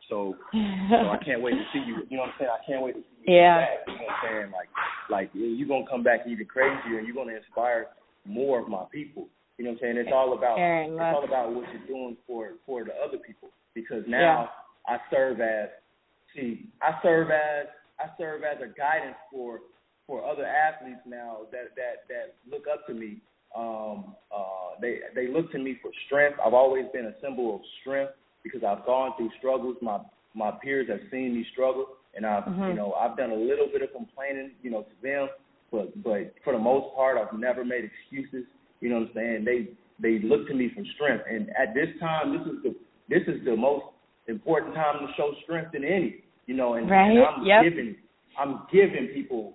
So 0.08 0.36
so 0.52 1.08
I 1.10 1.18
can't 1.24 1.42
wait 1.42 1.52
to 1.52 1.64
see 1.72 1.80
you. 1.80 2.06
You 2.08 2.16
know 2.16 2.24
what 2.24 2.30
I'm 2.30 2.34
saying? 2.38 2.50
I 2.50 2.64
can't 2.66 2.82
wait 2.82 2.94
to 2.94 3.00
see 3.00 3.30
you 3.30 3.34
Yeah. 3.36 3.60
back. 3.60 3.78
You 3.86 3.94
know 3.94 4.00
what 4.04 4.14
I'm 4.14 4.28
saying? 4.28 4.50
Like, 4.52 4.68
like 5.08 5.30
you're 5.34 5.68
gonna 5.68 5.86
come 5.88 6.02
back 6.02 6.26
even 6.26 6.46
crazier, 6.46 6.98
and 6.98 7.06
you're 7.06 7.16
gonna 7.16 7.36
inspire 7.36 7.88
more 8.24 8.60
of 8.60 8.68
my 8.68 8.84
people. 8.92 9.28
You 9.58 9.64
know 9.64 9.72
what 9.72 9.82
I'm 9.84 9.94
saying? 9.94 9.96
It's 9.98 10.12
all 10.12 10.32
about 10.32 10.58
Eron, 10.58 10.94
it's 10.94 11.16
all 11.16 11.24
about 11.24 11.52
what 11.54 11.64
you're 11.72 11.86
doing 11.86 12.16
for 12.26 12.52
for 12.64 12.84
the 12.84 12.94
other 12.96 13.18
people. 13.18 13.50
Because 13.74 14.04
now 14.08 14.50
I 14.88 14.98
serve 15.10 15.40
as 15.40 15.68
see, 16.34 16.66
I 16.80 16.98
serve 17.02 17.30
as 17.30 17.66
I 18.00 18.08
serve 18.16 18.42
as 18.42 18.56
a 18.62 18.68
guidance 18.68 19.16
for 19.30 19.60
for 20.06 20.24
other 20.24 20.46
athletes 20.46 21.00
now 21.06 21.46
that 21.52 21.76
that 21.76 22.08
that 22.08 22.34
look 22.50 22.64
up 22.72 22.86
to 22.86 22.94
me. 22.94 23.18
Um, 23.56 24.14
uh, 24.34 24.78
they 24.80 25.00
they 25.14 25.28
look 25.28 25.50
to 25.52 25.58
me 25.58 25.78
for 25.82 25.90
strength. 26.06 26.38
I've 26.44 26.54
always 26.54 26.86
been 26.92 27.06
a 27.06 27.14
symbol 27.20 27.56
of 27.56 27.60
strength 27.80 28.12
because 28.42 28.62
I've 28.64 28.84
gone 28.86 29.12
through 29.16 29.30
struggles. 29.38 29.76
My 29.82 30.00
my 30.34 30.52
peers 30.62 30.88
have 30.88 31.00
seen 31.10 31.34
me 31.34 31.44
struggle, 31.52 31.86
and 32.14 32.24
I've 32.24 32.44
Mhm. 32.44 32.68
you 32.68 32.74
know 32.74 32.92
I've 32.94 33.16
done 33.16 33.30
a 33.30 33.36
little 33.36 33.66
bit 33.66 33.82
of 33.82 33.92
complaining, 33.92 34.52
you 34.62 34.70
know, 34.70 34.82
to 34.82 35.02
them, 35.02 35.28
but 35.72 36.02
but 36.02 36.34
for 36.44 36.52
the 36.52 36.58
most 36.58 36.94
part, 36.94 37.18
I've 37.18 37.36
never 37.38 37.64
made 37.64 37.84
excuses. 37.84 38.46
You 38.80 38.90
know 38.90 39.00
what 39.00 39.08
I'm 39.08 39.14
saying? 39.14 39.44
They 39.44 39.68
they 39.98 40.20
look 40.20 40.46
to 40.48 40.54
me 40.54 40.70
for 40.70 40.84
strength, 40.94 41.24
and 41.28 41.50
at 41.56 41.74
this 41.74 41.88
time, 41.98 42.32
this 42.38 42.46
is 42.46 42.62
the 42.62 42.74
this 43.08 43.26
is 43.26 43.44
the 43.44 43.56
most 43.56 43.86
important 44.28 44.74
time 44.74 45.06
to 45.06 45.12
show 45.14 45.34
strength 45.42 45.74
in 45.74 45.84
any. 45.84 46.22
You 46.46 46.54
know, 46.54 46.74
and, 46.74 46.88
Right, 46.88 47.16
and 47.16 47.24
I'm 47.24 47.44
yep. 47.44 47.64
giving 47.64 47.96
I'm 48.38 48.62
giving 48.72 49.08
people 49.08 49.54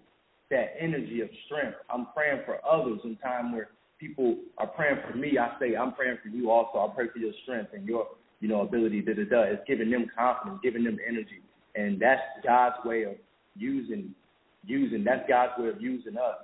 that 0.52 0.76
energy 0.80 1.22
of 1.22 1.30
strength. 1.46 1.78
I'm 1.90 2.08
praying 2.14 2.42
for 2.46 2.60
others 2.66 3.00
in 3.04 3.16
time 3.18 3.52
where 3.52 3.70
people 4.00 4.38
are 4.58 4.68
praying 4.68 4.98
for 5.10 5.18
me. 5.18 5.38
I 5.38 5.58
say 5.60 5.76
I'm 5.76 5.94
praying 5.94 6.18
for 6.22 6.30
you 6.30 6.52
also. 6.52 6.80
I 6.80 6.94
pray 6.96 7.08
for 7.12 7.20
your 7.20 7.34
strength 7.44 7.72
and 7.74 7.88
your 7.88 8.08
you 8.40 8.48
know 8.48 8.62
ability. 8.62 9.02
Da 9.02 9.14
da 9.14 9.24
da. 9.24 9.42
It's 9.44 9.64
giving 9.68 9.90
them 9.90 10.08
confidence, 10.16 10.60
giving 10.64 10.84
them 10.84 10.98
energy, 11.08 11.42
and 11.76 12.00
that's 12.02 12.22
God's 12.44 12.76
way 12.86 13.04
of 13.04 13.16
using 13.56 14.14
using. 14.66 15.04
That's 15.04 15.28
God's 15.28 15.54
way 15.58 15.70
of 15.70 15.82
using 15.82 16.18
us 16.18 16.38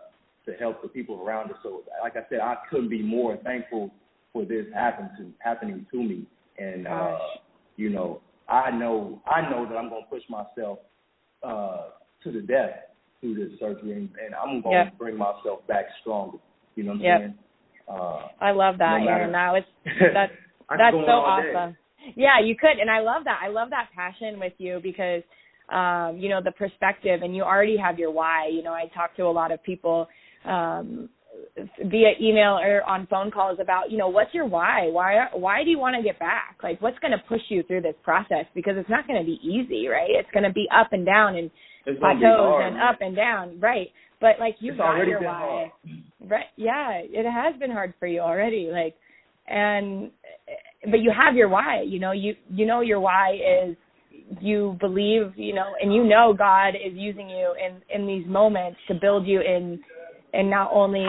to 0.46 0.54
help 0.54 0.82
the 0.82 0.88
people 0.88 1.22
around 1.22 1.52
us. 1.52 1.58
So, 1.64 1.84
like 2.02 2.16
I 2.16 2.22
said, 2.30 2.40
I 2.40 2.56
couldn't 2.70 2.90
be 2.90 3.02
more 3.02 3.38
thankful 3.44 3.92
for 4.34 4.46
this 4.46 4.66
happen 4.74 5.10
to 5.18 5.32
happening 5.40 5.86
to 5.92 5.98
me. 6.04 6.26
And 6.58 6.88
uh, 6.88 7.18
you 7.76 7.90
know, 7.90 8.22
I 8.48 8.72
know 8.72 9.22
I 9.26 9.42
know 9.50 9.66
that 9.68 9.76
I'm 9.76 9.90
gonna 9.90 10.06
push 10.10 10.24
myself 10.30 10.80
uh, 11.44 11.90
to 12.24 12.32
the 12.32 12.42
death 12.42 12.72
through 13.20 13.36
this 13.36 13.60
surgery, 13.60 13.94
and, 13.94 14.10
and 14.24 14.34
I'm 14.36 14.62
gonna 14.62 14.76
Yeah. 14.76 14.90
bring 14.98 15.18
myself 15.18 15.66
back 15.68 15.86
stronger. 16.02 16.38
You 16.82 16.88
know 16.88 16.92
what 16.94 16.96
I'm 16.98 17.02
Yep. 17.04 17.20
saying? 17.20 17.38
Uh, 17.88 18.28
I 18.40 18.52
love 18.52 18.78
that, 18.80 19.02
No 19.02 19.08
Eron. 19.08 19.32
That 19.32 19.52
was 19.52 19.64
that 19.86 20.32
I 20.70 20.74
could 20.76 20.80
that's 20.80 20.94
so 20.94 21.12
all 21.12 21.42
day. 21.42 21.54
awesome. 21.54 21.78
Yeah, 22.16 22.40
you 22.40 22.56
could, 22.56 22.80
and 22.80 22.90
I 22.90 23.00
love 23.02 23.24
that. 23.26 23.40
I 23.44 23.50
love 23.50 23.70
that 23.70 23.90
passion 23.96 24.40
with 24.40 24.54
you 24.58 24.80
because, 24.82 25.22
um, 25.70 26.18
you 26.18 26.30
know, 26.30 26.42
the 26.44 26.52
perspective, 26.52 27.22
and 27.22 27.36
you 27.36 27.44
already 27.44 27.78
have 27.78 28.00
your 28.00 28.10
why. 28.12 28.48
You 28.52 28.64
know, 28.64 28.74
I 28.74 28.86
talk 28.96 29.16
to 29.18 29.24
a 29.24 29.32
lot 29.32 29.52
of 29.52 29.62
people 29.64 30.08
um, 30.46 31.10
via 31.84 32.14
email 32.20 32.58
or 32.58 32.82
on 32.84 33.06
phone 33.08 33.30
calls 33.30 33.60
about, 33.62 33.92
you 33.92 33.98
know, 33.98 34.08
what's 34.10 34.34
your 34.34 34.46
why? 34.48 34.88
Why 34.90 35.28
why 35.34 35.64
do 35.64 35.70
you 35.70 35.78
want 35.78 35.96
to 35.96 36.02
get 36.02 36.18
back? 36.20 36.58
Like, 36.64 36.82
what's 36.82 36.98
going 37.00 37.12
to 37.12 37.24
push 37.30 37.42
you 37.50 37.62
through 37.64 37.82
this 37.82 37.96
process? 38.04 38.46
Because 38.56 38.74
it's 38.78 38.90
not 38.90 39.06
going 39.08 39.20
to 39.20 39.26
be 39.26 39.40
easy, 39.44 39.88
right? 39.88 40.10
It's 40.10 40.30
going 40.34 40.44
to 40.44 40.54
be 40.54 40.68
up 40.74 40.94
and 40.94 41.06
down 41.06 41.36
and 41.36 41.52
plateaus 42.00 42.22
hard, 42.22 42.66
and 42.68 42.76
man. 42.78 42.84
up 42.88 42.98
and 43.02 43.16
down, 43.16 43.60
right? 43.60 43.90
But 44.22 44.40
like 44.40 44.56
you've 44.60 44.74
It's 44.74 44.80
got 44.80 44.96
already 44.96 45.12
your 45.12 45.24
why. 45.24 45.72
hard. 45.84 46.32
Right. 46.32 46.46
Yeah, 46.56 47.00
it 47.04 47.30
has 47.30 47.60
been 47.60 47.72
hard 47.72 47.96
for 48.00 48.08
you 48.08 48.20
already. 48.20 48.70
Like, 48.72 48.96
and 49.48 50.12
but 50.90 51.00
you 51.02 51.12
have 51.12 51.36
your 51.36 51.50
why. 51.50 51.82
You 51.86 52.00
know, 52.00 52.12
you 52.12 52.36
you 52.50 52.68
know 52.68 52.82
your 52.82 53.00
why 53.00 53.34
is 53.34 53.76
you 54.40 54.78
believe. 54.80 55.34
You 55.36 55.56
know, 55.56 55.74
and 55.82 55.94
you 55.94 56.04
know 56.04 56.36
God 56.38 56.70
is 56.70 56.94
using 56.94 57.30
you 57.30 57.56
in 57.60 57.82
in 57.94 58.08
these 58.08 58.28
moments 58.28 58.80
to 58.88 58.94
build 58.94 59.26
you 59.26 59.42
in, 59.42 59.80
and 60.34 60.50
not 60.52 60.70
only 60.72 61.06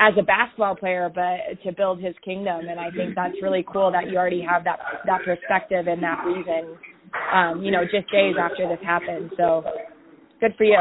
as 0.00 0.14
a 0.18 0.22
basketball 0.22 0.74
player, 0.74 1.12
but 1.14 1.62
to 1.62 1.72
build 1.72 2.02
His 2.02 2.14
kingdom. 2.24 2.60
And 2.68 2.80
I 2.80 2.90
think 2.90 3.14
that's 3.14 3.34
really 3.42 3.64
cool 3.70 3.92
that 3.92 4.10
you 4.10 4.16
already 4.16 4.42
have 4.42 4.64
that 4.64 4.78
that 5.06 5.20
perspective 5.24 5.86
and 5.86 6.02
that 6.02 6.24
reason. 6.24 6.78
Um, 7.32 7.62
you 7.62 7.70
know, 7.70 7.84
just 7.84 8.10
days 8.10 8.34
after 8.40 8.66
this 8.66 8.84
happened. 8.84 9.30
So, 9.36 9.64
good 10.40 10.54
for 10.56 10.64
you 10.64 10.78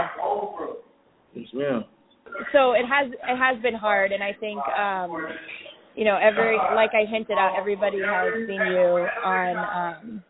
Yes, 1.36 1.48
ma'am. 1.54 1.86
so 2.52 2.74
it 2.74 2.86
has 2.86 3.12
it 3.12 3.38
has 3.38 3.62
been 3.62 3.76
hard 3.76 4.12
and 4.12 4.24
i 4.24 4.32
think 4.40 4.60
um 4.80 5.28
you 5.96 6.06
know, 6.06 6.18
every 6.18 6.58
like 6.76 6.92
I 6.94 7.10
hinted 7.10 7.38
at, 7.38 7.58
everybody 7.58 8.00
has 8.00 8.34
seen 8.48 8.62
you 8.62 9.08
on, 9.26 9.58
um, 10.04 10.24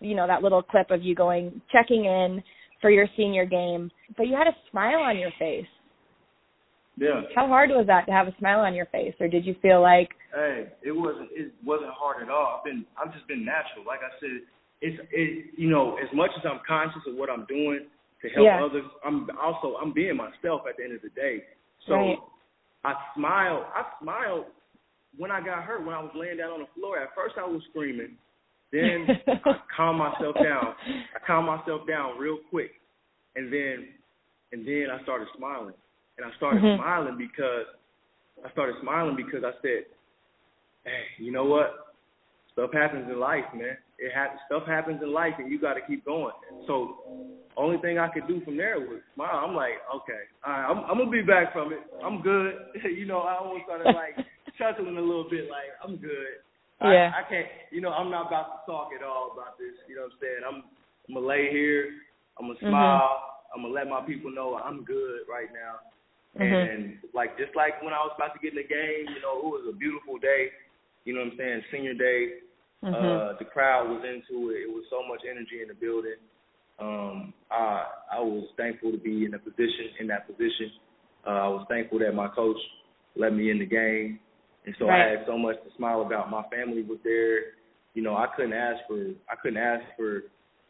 you 0.00 0.14
know, 0.14 0.26
that 0.26 0.42
little 0.42 0.62
clip 0.62 0.90
of 0.90 1.02
you 1.02 1.14
going 1.14 1.60
checking 1.70 2.04
in 2.04 2.42
for 2.80 2.90
your 2.90 3.06
senior 3.16 3.44
game, 3.44 3.90
but 4.16 4.26
you 4.26 4.34
had 4.34 4.46
a 4.46 4.56
smile 4.70 5.00
on 5.00 5.18
your 5.18 5.30
face. 5.38 5.66
Yeah. 6.98 7.22
How 7.34 7.46
hard 7.46 7.70
was 7.70 7.86
that 7.88 8.06
to 8.06 8.12
have 8.12 8.26
a 8.28 8.34
smile 8.38 8.60
on 8.60 8.74
your 8.74 8.86
face, 8.86 9.14
or 9.20 9.28
did 9.28 9.44
you 9.44 9.54
feel 9.60 9.82
like? 9.82 10.08
Hey, 10.34 10.68
it 10.82 10.92
wasn't. 10.92 11.28
It 11.32 11.52
wasn't 11.64 11.90
hard 11.92 12.22
at 12.22 12.30
all. 12.30 12.58
I've 12.58 12.64
been. 12.64 12.86
I've 12.96 13.12
just 13.12 13.28
been 13.28 13.44
natural. 13.44 13.84
Like 13.86 14.00
I 14.00 14.18
said, 14.18 14.40
it's. 14.80 14.98
It. 15.12 15.58
You 15.58 15.68
know, 15.68 15.98
as 15.98 16.08
much 16.14 16.30
as 16.38 16.42
I'm 16.50 16.60
conscious 16.66 17.02
of 17.06 17.16
what 17.16 17.28
I'm 17.28 17.44
doing 17.46 17.80
to 18.22 18.28
help 18.30 18.44
Yeah. 18.44 18.64
others, 18.64 18.84
I'm 19.04 19.28
also 19.38 19.76
I'm 19.76 19.92
being 19.92 20.16
myself 20.16 20.66
at 20.68 20.76
the 20.76 20.84
end 20.84 20.94
of 20.94 21.02
the 21.02 21.10
day. 21.10 21.44
So 21.86 21.94
Right. 21.94 22.18
I 22.84 22.94
smiled. 23.14 23.64
I 23.74 23.84
smiled 24.00 24.46
when 25.16 25.30
I 25.30 25.40
got 25.40 25.64
hurt. 25.64 25.82
When 25.84 25.94
I 25.94 26.00
was 26.02 26.14
laying 26.14 26.38
down 26.38 26.52
on 26.52 26.60
the 26.60 26.66
floor. 26.74 26.98
At 26.98 27.14
first, 27.14 27.36
I 27.38 27.44
was 27.44 27.62
screaming. 27.70 28.16
Then 28.72 29.06
I 29.44 29.60
calmed 29.76 29.98
myself 29.98 30.36
down. 30.42 30.74
I 31.14 31.18
calmed 31.26 31.46
myself 31.46 31.86
down 31.86 32.18
real 32.18 32.38
quick, 32.50 32.72
and 33.36 33.52
then 33.52 33.88
and 34.52 34.66
then 34.66 34.86
I 34.90 35.02
started 35.02 35.28
smiling. 35.36 35.74
And 36.16 36.24
I 36.26 36.34
started 36.36 36.62
Mhm. 36.62 36.76
smiling 36.76 37.18
because 37.18 37.66
I 38.44 38.50
started 38.52 38.76
smiling 38.80 39.16
because 39.16 39.44
I 39.44 39.52
said, 39.62 39.86
"Hey, 40.84 41.04
you 41.18 41.30
know 41.32 41.44
what? 41.44 41.94
Stuff 42.52 42.72
happens 42.72 43.10
in 43.10 43.18
life, 43.20 43.44
man. 43.54 43.76
It 43.98 44.12
ha- 44.14 44.36
stuff 44.46 44.66
happens 44.66 45.00
in 45.02 45.12
life, 45.12 45.34
and 45.38 45.50
you 45.50 45.60
got 45.60 45.74
to 45.74 45.80
keep 45.86 46.04
going." 46.04 46.34
So, 46.66 46.98
only 47.56 47.78
thing 47.78 47.98
I 47.98 48.08
could 48.08 48.26
do 48.28 48.40
from 48.44 48.56
there 48.56 48.78
was 48.78 49.00
smile. 49.14 49.44
I'm 49.44 49.54
like, 49.54 49.80
"Okay, 49.94 50.22
all 50.44 50.52
right, 50.52 50.66
I'm, 50.70 50.78
I'm 50.84 50.98
gonna 50.98 51.10
be 51.10 51.22
back 51.22 51.52
from 51.52 51.72
it. 51.72 51.80
I'm 52.04 52.20
good." 52.22 52.54
you 52.84 53.06
know, 53.06 53.20
I 53.20 53.36
almost 53.38 53.64
started 53.64 53.94
like 53.94 54.16
chuckling 54.58 54.96
a 54.98 55.00
little 55.00 55.28
bit, 55.28 55.48
like, 55.50 55.72
"I'm 55.82 55.96
good." 55.96 56.44
Yeah. 56.82 57.10
I, 57.14 57.20
I 57.20 57.28
can't, 57.28 57.46
you 57.72 57.80
know, 57.80 57.90
I'm 57.90 58.10
not 58.10 58.26
about 58.28 58.66
to 58.66 58.70
talk 58.70 58.90
at 58.92 59.02
all 59.02 59.32
about 59.32 59.56
this. 59.58 59.72
You 59.88 59.96
know 59.96 60.02
what 60.02 60.12
I'm 60.12 60.18
saying? 60.20 60.42
I'm, 60.46 60.58
I'm 61.08 61.14
gonna 61.14 61.26
lay 61.26 61.48
here. 61.50 61.88
I'm 62.38 62.48
gonna 62.48 62.58
Mhm. 62.60 62.68
smile. 62.68 63.40
I'm 63.54 63.62
gonna 63.62 63.72
let 63.72 63.88
my 63.88 64.02
people 64.04 64.30
know 64.30 64.56
I'm 64.60 64.84
good 64.84 65.24
right 65.26 65.48
now. 65.56 65.80
Mhm. 66.36 66.52
And 66.68 66.98
like 67.14 67.38
just 67.38 67.56
like 67.56 67.80
when 67.82 67.94
I 67.94 68.04
was 68.04 68.12
about 68.16 68.34
to 68.34 68.40
get 68.40 68.52
in 68.52 68.60
the 68.60 68.68
game, 68.68 69.08
you 69.08 69.20
know, 69.24 69.38
it 69.40 69.44
was 69.56 69.64
a 69.72 69.76
beautiful 69.76 70.18
day. 70.18 70.52
You 71.04 71.14
know 71.14 71.24
what 71.24 71.32
I'm 71.32 71.38
saying? 71.38 71.62
Senior 71.72 71.94
day. 71.94 72.44
Mhm. 72.86 72.94
Uh, 72.94 73.32
the 73.38 73.44
crowd 73.44 73.88
was 73.90 74.04
into 74.04 74.50
it. 74.50 74.62
It 74.62 74.70
was 74.72 74.84
so 74.90 75.02
much 75.02 75.22
energy 75.28 75.60
in 75.62 75.68
the 75.68 75.74
building. 75.74 76.16
Um, 76.78 77.32
I 77.50 77.86
I 78.12 78.20
was 78.20 78.48
thankful 78.56 78.92
to 78.92 78.98
be 78.98 79.24
in 79.24 79.34
a 79.34 79.38
position 79.38 79.90
in 79.98 80.06
that 80.08 80.26
position. 80.26 80.70
Uh, 81.26 81.30
I 81.30 81.48
was 81.48 81.66
thankful 81.68 81.98
that 82.00 82.14
my 82.14 82.28
coach 82.28 82.58
let 83.16 83.32
me 83.34 83.50
in 83.50 83.58
the 83.58 83.66
game, 83.66 84.20
and 84.66 84.76
so 84.78 84.86
Right. 84.86 85.02
I 85.06 85.10
had 85.18 85.26
so 85.26 85.36
much 85.36 85.56
to 85.64 85.70
smile 85.76 86.02
about. 86.02 86.30
My 86.30 86.44
family 86.44 86.82
was 86.82 86.98
there. 87.02 87.54
You 87.94 88.02
know, 88.02 88.16
I 88.16 88.26
couldn't 88.28 88.52
ask 88.52 88.86
for 88.86 88.98
I 89.28 89.34
couldn't 89.36 89.58
ask 89.58 89.84
for 89.96 90.24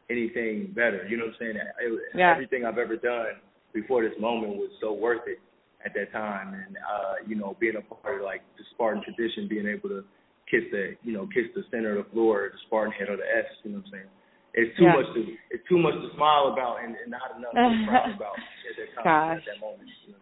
anything 0.08 0.68
better. 0.68 1.04
You 1.08 1.16
know 1.18 1.24
what 1.26 1.34
I'm 1.34 1.38
saying? 1.38 1.56
It, 1.56 2.00
Yeah. 2.14 2.30
Everything 2.32 2.64
I've 2.64 2.78
ever 2.78 2.96
done 2.96 3.36
before 3.72 4.02
this 4.08 4.16
moment 4.18 4.56
was 4.56 4.70
so 4.80 4.92
worth 4.92 5.26
it 5.26 5.40
at 5.84 5.92
that 5.94 6.12
time, 6.12 6.54
and 6.54 6.78
uh, 6.78 7.14
you 7.26 7.34
know, 7.34 7.54
being 7.58 7.76
a 7.76 7.82
part 7.82 8.20
of 8.20 8.22
like 8.24 8.42
the 8.56 8.64
Spartan 8.70 9.02
tradition, 9.02 9.48
being 9.48 9.66
able 9.66 9.88
to 9.90 10.04
kiss 10.50 10.62
the 10.70 10.94
you 11.02 11.12
know 11.12 11.26
kiss 11.32 11.46
the 11.54 11.62
center 11.70 11.98
of 11.98 12.04
the 12.06 12.10
floor, 12.12 12.46
or 12.46 12.48
the 12.50 12.58
Spartan 12.66 12.92
head 12.92 13.08
or 13.08 13.16
the 13.16 13.26
S. 13.26 13.46
You 13.64 13.72
know 13.72 13.78
what 13.78 13.86
I'm 13.86 13.92
saying? 13.92 14.10
It's 14.54 14.72
too 14.78 14.84
Yeah. 14.84 14.96
much 14.96 15.08
to 15.14 15.20
it's 15.50 15.66
too 15.68 15.78
much 15.78 15.94
to 15.94 16.08
smile 16.16 16.48
about 16.52 16.80
and, 16.82 16.96
and 16.96 17.10
not 17.10 17.36
enough 17.36 17.52
to 17.52 17.86
proud 17.90 18.14
about 18.16 18.36
at 18.38 18.74
that 18.78 18.88
time 18.96 19.04
Gosh. 19.04 19.38
at 19.38 19.44
that 19.54 19.60
moment. 19.60 19.88
You 20.06 20.12
know? 20.12 20.18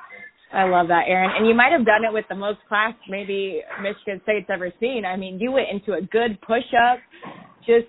I 0.52 0.64
love 0.68 0.86
that, 0.88 1.06
Eron. 1.10 1.36
And 1.38 1.46
you 1.48 1.54
might 1.54 1.72
have 1.72 1.84
done 1.84 2.04
it 2.04 2.12
with 2.12 2.26
the 2.28 2.34
most 2.36 2.58
class 2.68 2.94
maybe 3.08 3.62
Michigan 3.82 4.20
State's 4.22 4.46
ever 4.52 4.72
seen. 4.78 5.04
I 5.04 5.16
mean, 5.16 5.40
you 5.40 5.50
went 5.52 5.66
into 5.70 5.94
a 5.94 6.02
good 6.02 6.40
push 6.42 6.66
up, 6.78 6.98
just 7.66 7.86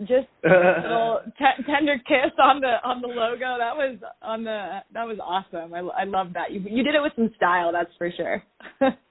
just 0.00 0.28
a 0.44 0.48
little 0.84 1.20
t- 1.38 1.62
tender 1.64 1.96
kiss 2.06 2.32
on 2.42 2.60
the 2.60 2.76
on 2.84 3.00
the 3.00 3.08
logo. 3.08 3.56
That 3.58 3.76
was 3.76 3.96
on 4.22 4.44
the 4.44 4.80
that 4.92 5.04
was 5.04 5.18
awesome. 5.22 5.72
I 5.74 5.80
I 5.80 6.04
love 6.04 6.28
that. 6.34 6.52
You 6.52 6.60
you 6.60 6.82
did 6.84 6.94
it 6.94 7.02
with 7.02 7.12
some 7.16 7.30
style, 7.36 7.72
that's 7.72 7.90
for 7.98 8.10
sure. 8.16 8.42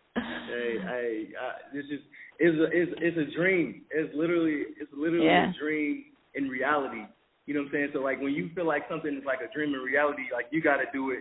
hey, 0.55 0.77
hey, 0.87 1.27
uh, 1.35 1.53
this 1.73 1.85
is 1.85 1.99
is 2.39 2.59
a 2.59 2.65
is 2.71 2.89
it's 3.01 3.17
a 3.17 3.35
dream. 3.35 3.83
It's 3.91 4.13
literally 4.15 4.63
it's 4.79 4.91
literally 4.95 5.25
Yeah. 5.27 5.49
a 5.51 5.53
dream 5.59 6.05
in 6.35 6.47
reality. 6.49 7.03
You 7.45 7.53
know 7.53 7.61
what 7.61 7.67
I'm 7.67 7.73
saying? 7.73 7.89
So 7.93 7.99
like 7.99 8.19
when 8.21 8.33
you 8.33 8.49
feel 8.55 8.65
like 8.65 8.83
something 8.89 9.15
is 9.15 9.23
like 9.25 9.39
a 9.41 9.53
dream 9.53 9.73
in 9.73 9.81
reality, 9.81 10.23
like 10.33 10.47
you 10.51 10.61
got 10.61 10.77
to 10.77 10.85
do 10.93 11.11
it. 11.11 11.19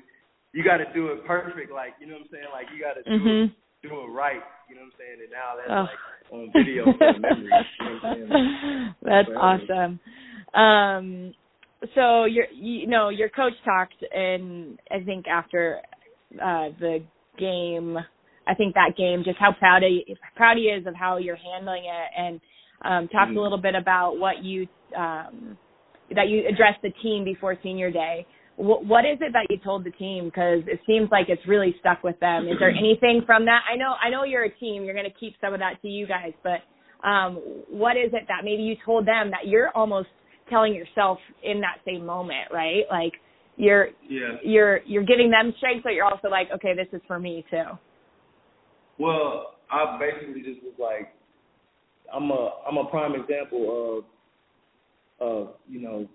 You 0.52 0.62
got 0.64 0.78
to 0.78 0.86
do 0.94 1.08
it 1.08 1.26
perfect. 1.26 1.70
Like 1.72 1.94
you 2.00 2.06
know 2.06 2.14
what 2.14 2.22
I'm 2.22 2.28
saying? 2.32 2.44
Like 2.52 2.66
you 2.74 2.80
got 2.82 2.94
to 2.94 3.04
do 3.04 3.24
mhm. 3.24 3.44
it 3.46 3.50
do 3.82 3.90
it 4.00 4.06
right. 4.12 4.40
You 4.68 4.76
know 4.76 4.82
what 4.82 4.86
I'm 4.86 4.98
saying? 4.98 5.18
And 5.22 5.30
now 5.30 5.56
that's 5.56 5.70
Oh. 5.70 5.82
like 5.82 5.98
on 6.32 6.52
video 6.54 6.84
for 6.96 7.18
memory. 7.18 7.50
You 7.80 7.86
know 7.86 7.94
what 8.00 8.04
I'm 8.04 8.14
saying? 8.16 8.94
That's 9.02 9.28
Forever. 9.28 9.60
awesome. 9.68 10.00
Um, 10.54 11.34
so 11.94 12.24
your 12.24 12.46
you 12.50 12.86
know 12.86 13.10
your 13.10 13.28
coach 13.28 13.52
talked, 13.64 14.02
and 14.14 14.78
I 14.90 15.00
think 15.04 15.26
after 15.28 15.80
uh, 16.42 16.70
the 16.80 17.02
game, 17.38 17.98
I 18.46 18.54
think 18.54 18.74
that 18.74 18.96
game, 18.96 19.22
just 19.24 19.38
how 19.38 19.52
proud 19.52 19.82
he 19.82 20.16
proud 20.36 20.56
he 20.56 20.64
is 20.64 20.86
of 20.86 20.94
how 20.94 21.16
you're 21.18 21.36
handling 21.36 21.84
it, 21.84 22.10
and 22.16 22.40
um, 22.82 23.08
talked 23.08 23.32
Mhm. 23.32 23.36
a 23.38 23.40
little 23.40 23.58
bit 23.58 23.74
about 23.74 24.18
what 24.18 24.42
you 24.44 24.68
um, 24.96 25.56
that 26.14 26.28
you 26.28 26.46
addressed 26.46 26.82
the 26.82 26.90
team 27.02 27.24
before 27.24 27.56
senior 27.62 27.90
day. 27.90 28.26
What, 28.56 28.84
what 28.84 29.04
is 29.04 29.18
it 29.20 29.32
that 29.32 29.46
you 29.50 29.56
told 29.58 29.82
the 29.84 29.90
team? 29.92 30.26
Because 30.26 30.62
it 30.68 30.78
seems 30.86 31.10
like 31.10 31.28
it's 31.28 31.44
really 31.48 31.74
stuck 31.80 32.04
with 32.04 32.18
them. 32.20 32.46
Is 32.46 32.56
there 32.60 32.70
anything 32.84 33.22
from 33.26 33.46
that? 33.46 33.62
I 33.70 33.76
know, 33.76 33.94
I 34.00 34.10
know 34.10 34.22
you're 34.24 34.44
a 34.44 34.50
team. 34.50 34.84
You're 34.84 34.94
going 34.94 35.10
to 35.10 35.18
keep 35.18 35.34
some 35.40 35.54
of 35.54 35.60
that 35.60 35.80
to 35.82 35.88
you 35.88 36.06
guys, 36.06 36.32
but 36.44 36.60
um, 37.08 37.36
what 37.68 37.96
is 37.96 38.12
it 38.12 38.24
that 38.28 38.44
maybe 38.44 38.62
you 38.62 38.76
told 38.84 39.06
them 39.06 39.30
that 39.30 39.46
you're 39.48 39.70
almost 39.70 40.08
telling 40.50 40.74
yourself 40.74 41.18
in 41.42 41.60
that 41.62 41.78
same 41.84 42.04
moment, 42.06 42.52
right? 42.52 42.84
Like 42.90 43.12
you're 43.56 43.88
Yeah. 44.08 44.36
you're 44.44 44.80
you're 44.86 45.02
giving 45.04 45.30
them 45.30 45.52
strength, 45.56 45.82
but 45.82 45.94
you're 45.94 46.04
also 46.04 46.28
like, 46.28 46.48
okay, 46.54 46.74
this 46.74 46.88
is 46.92 47.00
for 47.06 47.18
me 47.18 47.44
too. 47.50 47.64
Well, 48.98 49.54
I 49.70 49.98
basically 49.98 50.42
just 50.42 50.62
was 50.62 50.74
like, 50.78 51.14
I'm 52.12 52.30
a 52.30 52.50
I'm 52.68 52.76
a 52.76 52.84
prime 52.90 53.14
example 53.14 54.04
of 55.20 55.26
of 55.26 55.54
you 55.68 55.80
know 55.80 56.08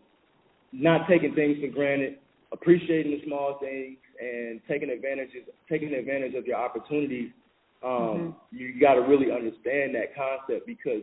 not 0.71 1.07
taking 1.07 1.33
things 1.33 1.57
for 1.62 1.67
granted, 1.67 2.19
appreciating 2.51 3.12
the 3.12 3.25
small 3.25 3.57
things, 3.59 3.98
and 4.21 4.62
taking 4.67 4.89
advantage 4.89 5.29
taking 5.69 5.93
advantage 5.93 6.36
of 6.36 6.45
your 6.45 6.57
opportunities. 6.57 7.31
Um, 7.83 8.36
You 8.51 8.79
got 8.79 8.95
to 8.95 9.01
really 9.01 9.31
understand 9.31 9.95
that 9.95 10.15
concept 10.15 10.67
because 10.67 11.01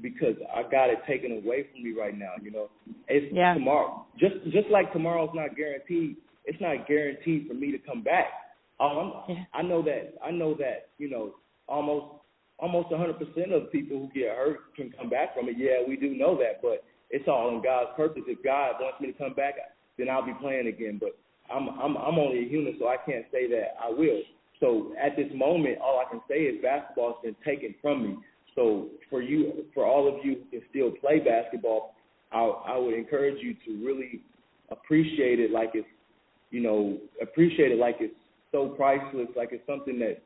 because 0.00 0.34
I 0.54 0.62
got 0.62 0.90
it 0.90 0.98
taken 1.06 1.32
away 1.32 1.68
from 1.70 1.82
me 1.84 1.92
right 1.92 2.16
now. 2.16 2.32
You 2.42 2.50
know, 2.50 2.70
it's 3.08 3.32
Yeah. 3.32 3.54
tomorrow. 3.54 4.06
Just 4.16 4.36
just 4.50 4.68
like 4.68 4.92
tomorrow's 4.92 5.34
not 5.34 5.56
guaranteed. 5.56 6.16
It's 6.44 6.60
not 6.60 6.86
guaranteed 6.86 7.48
for 7.48 7.54
me 7.54 7.72
to 7.72 7.78
come 7.78 8.02
back. 8.02 8.43
Um, 8.90 9.24
Yeah. 9.28 9.44
I 9.52 9.62
know 9.62 9.82
that. 9.82 10.14
I 10.22 10.30
know 10.30 10.54
that. 10.54 10.88
You 10.98 11.10
know, 11.10 11.34
almost 11.68 12.20
almost 12.58 12.88
100% 12.90 13.52
of 13.52 13.72
people 13.72 13.98
who 13.98 14.08
get 14.14 14.34
hurt 14.36 14.74
can 14.76 14.92
come 14.92 15.10
back 15.10 15.34
from 15.34 15.48
it. 15.48 15.56
Yeah, 15.58 15.82
we 15.86 15.96
do 15.96 16.14
know 16.14 16.36
that, 16.38 16.62
but 16.62 16.84
it's 17.10 17.28
all 17.28 17.48
in 17.54 17.62
God's 17.62 17.90
purpose. 17.96 18.22
If 18.26 18.42
God 18.44 18.74
wants 18.80 19.00
me 19.00 19.08
to 19.12 19.18
come 19.18 19.34
back, 19.34 19.54
then 19.98 20.08
I'll 20.08 20.24
be 20.24 20.34
playing 20.40 20.68
again. 20.68 20.98
But 21.00 21.18
I'm 21.52 21.68
I'm 21.68 21.96
I'm 21.96 22.18
only 22.18 22.44
a 22.44 22.48
human, 22.48 22.76
so 22.78 22.88
I 22.88 22.96
can't 23.04 23.26
say 23.32 23.48
that 23.50 23.76
I 23.82 23.90
will. 23.90 24.20
So 24.60 24.92
at 25.02 25.16
this 25.16 25.30
moment, 25.34 25.78
all 25.82 26.02
I 26.04 26.10
can 26.10 26.20
say 26.28 26.42
is 26.42 26.62
basketball's 26.62 27.16
been 27.22 27.36
taken 27.44 27.74
from 27.82 28.02
me. 28.02 28.16
So 28.54 28.88
for 29.10 29.20
you, 29.20 29.64
for 29.74 29.84
all 29.84 30.08
of 30.08 30.24
you 30.24 30.36
who 30.36 30.58
can 30.58 30.68
still 30.70 30.90
play 30.92 31.18
basketball, 31.18 31.94
I 32.32 32.38
I 32.38 32.78
would 32.78 32.94
encourage 32.94 33.42
you 33.42 33.54
to 33.66 33.84
really 33.84 34.22
appreciate 34.70 35.40
it 35.40 35.50
like 35.50 35.70
it's 35.74 35.86
you 36.50 36.62
know 36.62 36.98
appreciate 37.20 37.72
it 37.72 37.78
like 37.78 37.96
it's 38.00 38.14
so 38.54 38.68
priceless, 38.68 39.26
like 39.36 39.50
it's 39.50 39.66
something 39.66 39.98
that 39.98 40.22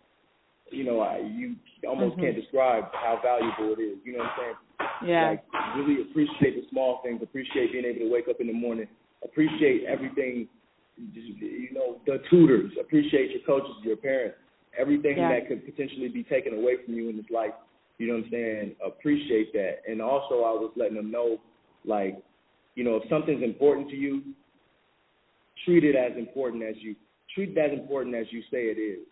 you 0.70 0.84
know 0.84 1.00
I, 1.00 1.18
you 1.18 1.56
almost 1.88 2.16
Mhm. 2.16 2.20
can't 2.20 2.36
describe 2.36 2.84
how 2.92 3.16
valuable 3.22 3.72
it 3.72 3.80
is. 3.80 3.98
You 4.04 4.12
know 4.12 4.18
what 4.18 4.28
I'm 4.28 4.38
saying? 4.38 5.10
Yeah. 5.10 5.30
Like 5.30 5.76
really 5.76 6.02
appreciate 6.02 6.60
the 6.60 6.68
small 6.68 7.00
things. 7.02 7.22
Appreciate 7.22 7.72
being 7.72 7.86
able 7.86 8.00
to 8.00 8.10
wake 8.10 8.28
up 8.28 8.40
in 8.40 8.46
the 8.46 8.52
morning. 8.52 8.86
Appreciate 9.24 9.84
everything. 9.84 10.46
You 10.98 11.70
know 11.72 12.00
the 12.04 12.18
tutors. 12.28 12.70
Appreciate 12.78 13.30
your 13.30 13.40
coaches, 13.46 13.74
your 13.82 13.96
parents. 13.96 14.36
Everything 14.76 15.16
Yeah. 15.16 15.30
that 15.30 15.48
could 15.48 15.64
potentially 15.64 16.08
be 16.08 16.22
taken 16.22 16.52
away 16.54 16.76
from 16.84 16.94
you 16.94 17.08
in 17.08 17.16
this 17.16 17.30
life. 17.30 17.54
You 17.96 18.08
know 18.08 18.16
what 18.16 18.24
I'm 18.24 18.30
saying? 18.30 18.76
Appreciate 18.84 19.52
that. 19.54 19.80
And 19.88 20.02
also, 20.02 20.44
I 20.44 20.52
was 20.52 20.70
letting 20.76 20.96
them 20.96 21.10
know, 21.10 21.40
like, 21.84 22.22
you 22.74 22.84
know, 22.84 22.96
if 22.96 23.08
something's 23.08 23.42
important 23.42 23.88
to 23.90 23.96
you, 23.96 24.22
treat 25.64 25.82
it 25.82 25.96
as 25.96 26.16
important 26.16 26.62
as 26.62 26.76
you 26.78 26.94
treat 27.34 27.54
that 27.54 27.72
important 27.72 28.14
as 28.14 28.26
you 28.30 28.42
say 28.50 28.68
it 28.68 28.78
is. 28.78 29.06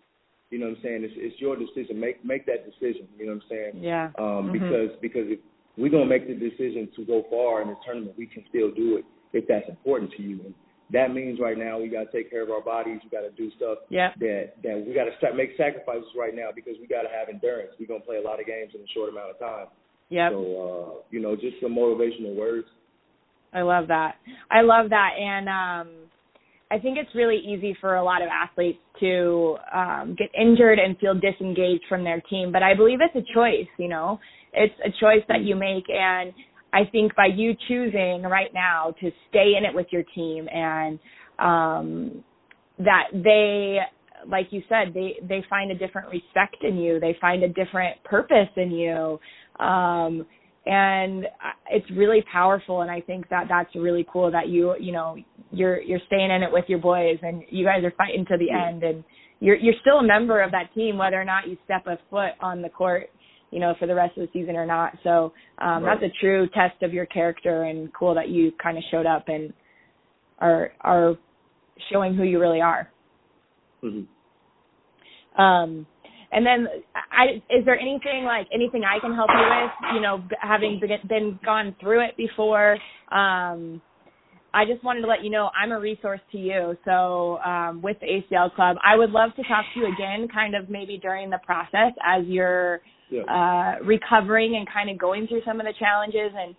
You 0.51 0.59
know 0.59 0.67
what 0.67 0.79
I'm 0.79 0.83
saying? 0.83 1.03
It's, 1.03 1.15
it's 1.17 1.41
your 1.41 1.57
decision. 1.57 1.99
Make 1.99 2.25
make 2.25 2.47
that 2.47 2.65
decision. 2.65 3.09
You 3.19 3.27
know 3.27 3.35
what 3.35 3.43
I'm 3.43 3.49
saying? 3.51 3.83
Yeah. 3.83 4.11
um, 4.19 4.51
Mhm. 4.51 4.53
because 4.53 4.91
because 5.01 5.27
if 5.29 5.41
we're 5.77 5.91
gonna 5.91 6.07
make 6.07 6.27
the 6.27 6.35
decision 6.35 6.89
to 6.97 7.05
go 7.05 7.27
far 7.29 7.63
in 7.63 7.69
this 7.69 7.79
tournament, 7.85 8.17
we 8.17 8.27
can 8.27 8.45
still 8.49 8.71
do 8.71 8.97
it 8.97 9.05
if 9.33 9.47
that's 9.49 9.69
important 9.69 10.13
to 10.13 10.23
you. 10.23 10.41
And 10.45 10.55
that 10.91 11.13
means 11.13 11.41
right 11.41 11.59
now 11.59 11.81
we 11.81 11.89
got 11.89 12.11
to 12.11 12.13
take 12.13 12.31
care 12.31 12.43
of 12.43 12.51
our 12.51 12.63
bodies. 12.63 13.01
We 13.03 13.11
got 13.11 13.27
to 13.27 13.35
do 13.35 13.51
stuff 13.57 13.79
yeah. 13.89 14.13
that 14.21 14.55
that 14.63 14.85
we 14.87 14.95
got 14.95 15.05
to 15.05 15.17
start 15.19 15.35
make 15.35 15.51
sacrifices 15.57 16.09
right 16.17 16.35
now 16.35 16.51
because 16.55 16.75
we 16.81 16.87
got 16.87 17.03
to 17.03 17.09
have 17.09 17.29
endurance. 17.29 17.73
We're 17.79 17.89
gonna 17.89 18.07
play 18.07 18.19
a 18.19 18.23
lot 18.23 18.39
of 18.39 18.47
games 18.47 18.73
in 18.75 18.81
a 18.81 18.91
short 18.95 19.11
amount 19.11 19.31
of 19.31 19.39
time. 19.39 19.67
Yeah. 20.09 20.31
So 20.31 20.39
uh, 20.39 21.03
you 21.11 21.21
know, 21.21 21.35
just 21.35 21.57
some 21.61 21.75
motivational 21.75 22.37
words. 22.37 22.69
I 23.53 23.63
love 23.63 23.89
that. 23.89 24.17
I 24.51 24.61
love 24.63 24.91
that, 24.91 25.11
and 25.19 25.49
um, 25.49 25.95
I 26.71 26.79
think 26.79 26.99
it's 26.99 27.15
really 27.15 27.37
easy 27.39 27.77
for 27.81 27.97
a 27.97 28.05
lot 28.05 28.23
of 28.23 28.29
athletes 28.29 28.81
to 29.01 29.57
um, 29.73 30.17
get 30.19 30.29
injured 30.39 30.79
and 30.79 30.99
feel 30.99 31.15
disengaged 31.15 31.85
from 31.89 32.03
their 32.03 32.21
team. 32.23 32.51
But 32.53 32.63
I 32.63 32.75
believe 32.75 32.99
it's 33.01 33.15
a 33.15 33.35
choice. 33.35 33.69
You 33.79 33.89
know, 33.89 34.19
it's 34.53 34.75
a 34.85 34.91
choice 35.01 35.23
that 35.29 35.43
you 35.43 35.55
make, 35.55 35.85
and 35.89 36.33
I 36.73 36.81
think 36.91 37.15
by 37.15 37.27
you 37.27 37.55
choosing 37.69 38.23
right 38.23 38.53
now 38.53 38.95
to 39.01 39.11
stay 39.31 39.53
in 39.57 39.65
it 39.65 39.75
with 39.75 39.87
your 39.91 40.03
team 40.15 40.49
and 40.53 40.99
um 41.39 42.25
that 42.79 43.05
they 43.13 43.79
like 44.27 44.47
you 44.51 44.63
said 44.69 44.95
they 44.95 45.17
they 45.23 45.45
find 45.51 45.71
a 45.71 45.75
different 45.75 46.09
respect 46.11 46.57
in 46.63 46.77
you 46.79 46.99
they 46.99 47.17
find 47.21 47.43
a 47.43 47.49
different 47.49 48.03
purpose 48.05 48.49
in 48.57 48.71
you 48.71 49.21
um 49.65 50.27
and 50.67 51.27
it's 51.71 51.87
really 51.93 52.25
powerful 52.31 52.83
and 52.83 52.91
i 52.91 53.01
think 53.01 53.29
that 53.29 53.47
that's 53.49 53.75
really 53.75 54.05
cool 54.13 54.31
that 54.31 54.49
you 54.49 54.75
you 54.81 54.93
know 54.93 55.17
you're 55.53 55.81
you're 55.81 56.01
staying 56.07 56.31
in 56.31 56.43
it 56.43 56.53
with 56.53 56.65
your 56.69 56.79
boys 56.79 57.19
and 57.23 57.43
you 57.51 57.65
guys 57.65 57.83
are 57.85 57.93
fighting 57.97 58.25
to 58.27 58.37
the 58.37 58.51
end 58.51 58.83
and 58.83 59.05
you're 59.41 59.57
you're 59.57 59.75
still 59.81 59.99
a 59.99 60.07
member 60.07 60.43
of 60.43 60.51
that 60.51 60.73
team 60.75 60.99
whether 60.99 61.21
or 61.21 61.25
not 61.25 61.49
you 61.49 61.57
step 61.65 61.87
a 61.87 61.99
foot 62.11 62.33
on 62.41 62.63
the 62.63 62.69
court 62.69 63.09
you 63.51 63.61
know, 63.61 63.75
for 63.79 63.87
the 63.87 63.95
rest 63.95 64.17
of 64.19 64.27
the 64.27 64.39
season 64.39 64.57
or 64.57 64.67
not. 64.67 64.93
So 65.03 65.33
um, 65.59 65.83
right. 65.83 65.99
that's 66.01 66.13
a 66.13 66.21
true 66.21 66.49
test 66.49 66.83
of 66.83 66.93
your 66.93 67.07
character, 67.07 67.65
and 67.65 67.93
cool 67.95 68.15
that 68.15 68.29
you 68.29 68.53
kind 68.63 68.77
of 68.77 68.85
showed 68.91 69.07
up 69.07 69.29
and 69.29 69.53
are 70.39 70.73
are 70.81 71.15
showing 71.91 72.15
who 72.15 72.25
you 72.25 72.41
really 72.41 72.61
are. 72.61 72.91
Mm-hmm. 73.83 75.41
Um, 75.41 75.87
and 76.37 76.45
then, 76.45 76.69
I 76.95 77.43
is 77.49 77.65
there 77.65 77.81
anything 77.81 78.25
like 78.25 78.47
anything 78.53 78.83
I 78.85 79.01
can 79.01 79.15
help 79.15 79.31
you 79.33 79.41
with? 79.41 79.95
You 79.95 80.01
know, 80.03 80.23
having 80.39 80.79
been, 80.79 81.09
been 81.09 81.41
gone 81.43 81.75
through 81.81 82.05
it 82.05 82.15
before. 82.19 82.75
Um, 83.11 83.81
I 84.53 84.67
just 84.67 84.85
wanted 84.85 85.01
to 85.01 85.07
let 85.07 85.25
you 85.25 85.31
know 85.31 85.49
I'm 85.59 85.73
a 85.73 85.81
resource 85.81 86.21
to 86.33 86.39
you. 86.39 86.77
So 86.85 87.39
um, 87.39 87.81
with 87.81 87.97
the 88.01 88.07
ACL 88.07 88.55
Club, 88.55 88.77
I 88.85 88.97
would 88.97 89.13
love 89.13 89.31
to 89.37 89.43
talk 89.45 89.65
to 89.73 89.81
you 89.81 89.87
again, 89.87 90.29
kind 90.29 90.55
of 90.55 90.69
maybe 90.69 90.99
during 90.99 91.31
the 91.31 91.41
process 91.47 91.93
as 92.07 92.27
you're 92.27 92.83
yeah. 93.11 93.23
uh, 93.23 93.83
recovering 93.83 94.57
and 94.57 94.69
kind 94.71 94.91
of 94.91 94.99
going 94.99 95.27
through 95.29 95.41
some 95.47 95.59
of 95.59 95.65
the 95.65 95.73
challenges 95.79 96.37
and 96.37 96.55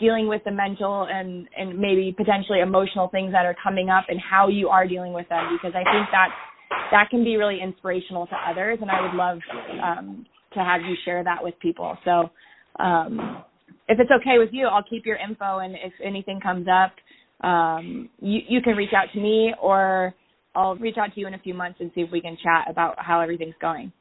dealing 0.00 0.26
with 0.26 0.42
the 0.44 0.50
mental 0.50 1.06
and 1.08 1.48
and 1.56 1.78
maybe 1.78 2.12
potentially 2.16 2.60
emotional 2.60 3.08
things 3.08 3.30
that 3.30 3.46
are 3.46 3.56
coming 3.62 3.90
up 3.90 4.06
and 4.08 4.20
how 4.20 4.48
you 4.48 4.68
are 4.68 4.86
dealing 4.86 5.12
with 5.12 5.28
them 5.28 5.56
because 5.56 5.74
I 5.74 5.82
think 5.86 6.06
that 6.10 6.28
that 6.90 7.08
can 7.10 7.24
be 7.24 7.36
really 7.36 7.60
inspirational 7.62 8.26
to 8.26 8.34
others 8.48 8.78
and 8.80 8.90
I 8.90 9.00
would 9.00 9.14
love 9.14 9.38
um, 9.82 10.26
to 10.54 10.60
have 10.60 10.80
you 10.82 10.94
share 11.04 11.22
that 11.24 11.42
with 11.42 11.54
people. 11.60 11.96
So 12.04 12.30
um, 12.82 13.44
if 13.88 13.98
it's 13.98 14.10
okay 14.10 14.38
with 14.38 14.50
you, 14.52 14.66
I'll 14.66 14.84
keep 14.88 15.06
your 15.06 15.16
info 15.16 15.58
and 15.58 15.74
if 15.74 15.92
anything 16.02 16.40
comes 16.40 16.66
up, 16.68 16.92
um, 17.46 18.10
you 18.20 18.40
you 18.48 18.60
can 18.60 18.76
reach 18.76 18.92
out 18.94 19.06
to 19.14 19.20
me 19.20 19.54
or 19.60 20.14
I'll 20.54 20.76
reach 20.76 20.96
out 20.98 21.14
to 21.14 21.20
you 21.20 21.26
in 21.26 21.34
a 21.34 21.38
few 21.38 21.54
months 21.54 21.78
and 21.80 21.90
see 21.94 22.02
if 22.02 22.10
we 22.10 22.20
can 22.20 22.36
chat 22.42 22.68
about 22.68 22.96
how 22.98 23.20
everything's 23.20 23.54
going. 23.60 23.92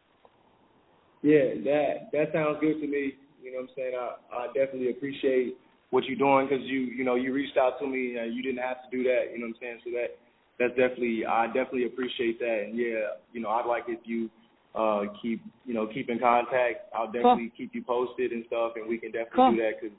Yeah, 1.22 1.56
that 1.64 2.10
that 2.12 2.34
sounds 2.34 2.58
good 2.60 2.82
to 2.82 2.88
me. 2.88 3.14
You 3.42 3.54
know 3.54 3.62
what 3.62 3.70
I'm 3.70 3.76
saying? 3.76 3.94
I 3.98 4.36
I 4.36 4.48
definitely 4.48 4.92
appreciate 4.92 5.58
what 5.92 6.04
you're 6.06 6.18
doing 6.18 6.48
because 6.48 6.64
you 6.66 6.82
you 6.82 7.04
know 7.04 7.16
you 7.16 7.34
reached 7.34 7.58
out 7.58 7.80
to 7.80 7.88
me 7.88 8.18
and 8.18 8.36
you 8.36 8.42
didn't 8.42 8.62
have 8.62 8.78
to 8.84 8.90
do 8.96 9.04
that. 9.04 9.32
You 9.32 9.40
know 9.40 9.48
what 9.48 9.56
I'm 9.56 9.62
saying? 9.62 9.80
So 9.86 9.92
that 9.92 10.18
that's 10.60 10.76
definitely 10.76 11.26
I 11.26 11.48
definitely 11.48 11.86
appreciate 11.86 12.40
that. 12.40 12.66
And 12.68 12.78
yeah, 12.78 13.18
you 13.34 13.42
know 13.42 13.50
I'd 13.50 13.66
like 13.66 13.86
if 13.88 14.00
you 14.04 14.30
uh 14.76 15.06
keep 15.22 15.42
you 15.66 15.74
know 15.74 15.88
keep 15.88 16.10
in 16.10 16.20
contact. 16.20 16.94
I'll 16.94 17.08
definitely 17.08 17.50
cool. 17.50 17.58
keep 17.58 17.72
you 17.74 17.84
posted 17.84 18.32
and 18.32 18.44
stuff, 18.48 18.74
and 18.76 18.88
we 18.88 18.98
can 18.98 19.12
definitely 19.12 19.36
cool. 19.36 19.52
do 19.52 19.58
that 19.58 19.72
because 19.82 19.98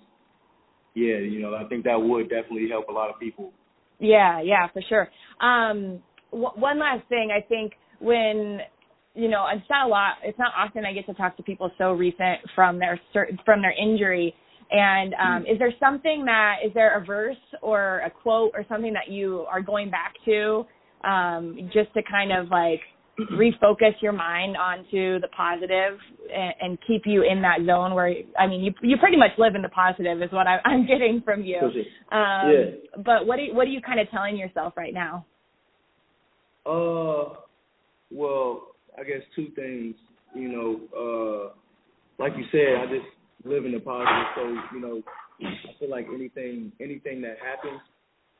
yeah, 0.94 1.16
you 1.16 1.40
know 1.40 1.54
I 1.54 1.64
think 1.64 1.84
that 1.84 2.00
would 2.00 2.28
definitely 2.28 2.68
help 2.70 2.88
a 2.88 2.92
lot 2.92 3.10
of 3.10 3.18
people. 3.18 3.52
Yeah, 3.98 4.40
yeah, 4.40 4.68
for 4.72 4.82
sure. 4.88 5.08
Um, 5.40 6.02
w- 6.30 6.54
one 6.54 6.78
last 6.78 7.06
thing, 7.08 7.30
I 7.36 7.46
think 7.46 7.72
when 8.00 8.60
you 9.14 9.28
know, 9.28 9.44
it's 9.52 9.68
not 9.68 9.86
a 9.86 9.88
lot. 9.88 10.14
It's 10.22 10.38
not 10.38 10.52
often 10.56 10.84
I 10.84 10.92
get 10.92 11.06
to 11.06 11.14
talk 11.14 11.36
to 11.36 11.42
people 11.42 11.70
so 11.78 11.92
recent 11.92 12.38
from 12.54 12.78
their 12.78 13.00
from 13.44 13.60
their 13.60 13.72
injury. 13.72 14.34
And 14.70 15.14
um, 15.14 15.42
mm. 15.42 15.52
is 15.52 15.58
there 15.58 15.72
something 15.80 16.24
that 16.26 16.56
is 16.64 16.72
there 16.74 16.96
a 17.00 17.04
verse 17.04 17.36
or 17.60 18.00
a 18.00 18.10
quote 18.10 18.52
or 18.54 18.64
something 18.68 18.92
that 18.92 19.08
you 19.10 19.44
are 19.50 19.60
going 19.60 19.90
back 19.90 20.14
to 20.26 20.64
um, 21.02 21.70
just 21.72 21.92
to 21.94 22.02
kind 22.08 22.30
of 22.32 22.48
like 22.50 22.80
refocus 23.32 23.94
your 24.00 24.12
mind 24.12 24.56
onto 24.56 25.20
the 25.20 25.28
positive 25.36 25.98
and, 26.32 26.54
and 26.60 26.78
keep 26.86 27.02
you 27.04 27.22
in 27.22 27.42
that 27.42 27.58
zone 27.66 27.94
where 27.94 28.14
I 28.38 28.46
mean 28.46 28.62
you 28.62 28.72
you 28.82 28.96
pretty 28.98 29.16
much 29.16 29.30
live 29.38 29.54
in 29.56 29.62
the 29.62 29.68
positive 29.68 30.22
is 30.22 30.30
what 30.30 30.46
I, 30.46 30.58
I'm 30.64 30.86
getting 30.86 31.20
from 31.24 31.42
you. 31.42 31.58
Um, 31.58 31.72
yeah. 32.12 32.64
But 32.96 33.26
what 33.26 33.38
are 33.38 33.52
what 33.52 33.66
are 33.66 33.70
you 33.70 33.80
kind 33.80 33.98
of 33.98 34.08
telling 34.10 34.36
yourself 34.36 34.74
right 34.76 34.94
now? 34.94 35.26
Uh, 36.64 37.34
well, 38.12 38.68
I 38.98 39.02
guess 39.02 39.22
two 39.34 39.48
things. 39.56 39.94
You 40.34 40.48
know, 40.48 40.80
uh, 40.96 42.22
like 42.22 42.34
you 42.36 42.44
said, 42.52 42.76
I 42.80 42.86
just 42.86 43.08
live 43.44 43.64
in 43.64 43.72
the 43.72 43.80
positive. 43.80 44.26
So 44.36 44.42
you 44.74 44.80
know, 44.80 45.02
I 45.42 45.78
feel 45.78 45.90
like 45.90 46.06
anything 46.12 46.72
anything 46.80 47.20
that 47.22 47.36
happens, 47.44 47.80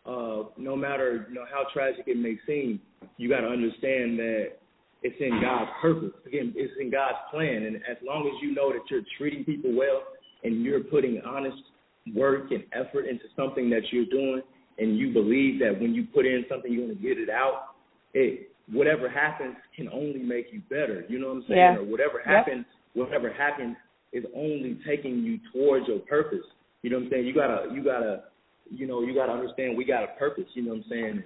uh, 0.07 0.51
no 0.57 0.77
matter 0.77 1.27
you 1.29 1.35
know 1.35 1.45
how 1.51 1.65
tragic 1.73 2.05
it 2.07 2.17
may 2.17 2.39
seem, 2.47 2.81
you 3.17 3.29
got 3.29 3.41
to 3.41 3.49
understand 3.49 4.19
that 4.19 4.53
it's 5.03 5.17
in 5.21 5.41
God's 5.43 5.71
purpose. 5.81 6.13
Again, 6.27 6.53
it's 6.57 6.75
in 6.81 6.91
God's 6.91 7.19
plan, 7.31 7.65
and 7.65 7.77
as 7.77 7.97
long 8.07 8.27
as 8.27 8.43
you 8.43 8.55
know 8.55 8.73
that 8.73 8.83
you're 8.91 9.03
treating 9.19 9.45
people 9.45 9.75
well 9.75 10.03
and 10.45 10.63
you're 10.63 10.81
putting 10.85 11.21
honest 11.27 11.59
work 12.15 12.51
and 12.51 12.65
effort 12.73 13.07
into 13.07 13.25
something 13.37 13.71
that 13.71 13.83
you're 13.93 14.07
doing, 14.07 14.43
and 14.79 14.99
you 14.99 15.13
believe 15.13 15.61
that 15.61 15.79
when 15.81 15.95
you 15.95 16.07
put 16.15 16.27
in 16.27 16.45
something, 16.49 16.73
you're 16.73 16.87
going 16.87 16.97
to 16.97 17.03
get 17.03 17.19
it 17.19 17.31
out. 17.31 17.75
It 18.15 18.51
whatever 18.73 19.09
happens 19.09 19.57
can 19.77 19.89
only 19.89 20.21
make 20.21 20.47
you 20.53 20.63
better. 20.69 21.05
You 21.09 21.19
know 21.19 21.29
what 21.29 21.37
I'm 21.37 21.45
saying? 21.49 21.59
Yeah. 21.59 21.77
Or 21.77 21.85
whatever 21.85 22.23
happens, 22.25 22.65
yep. 22.95 23.07
whatever 23.07 23.33
happens 23.33 23.77
is 24.13 24.25
only 24.35 24.79
taking 24.87 25.19
you 25.19 25.39
towards 25.53 25.89
your 25.89 26.01
purpose. 26.01 26.45
You 26.83 26.91
know 26.91 26.99
what 26.99 27.07
I'm 27.07 27.11
saying? 27.11 27.27
You 27.27 27.35
gotta, 27.35 27.67
you 27.73 27.85
gotta, 27.85 28.25
you 28.71 28.87
know, 28.87 29.03
you 29.03 29.15
gotta 29.15 29.33
understand 29.33 29.77
we 29.77 29.85
got 29.85 30.05
a 30.05 30.09
purpose. 30.19 30.45
You 30.55 30.65
know 30.65 30.71
what 30.71 30.79
I'm 30.79 30.85
saying? 30.89 31.23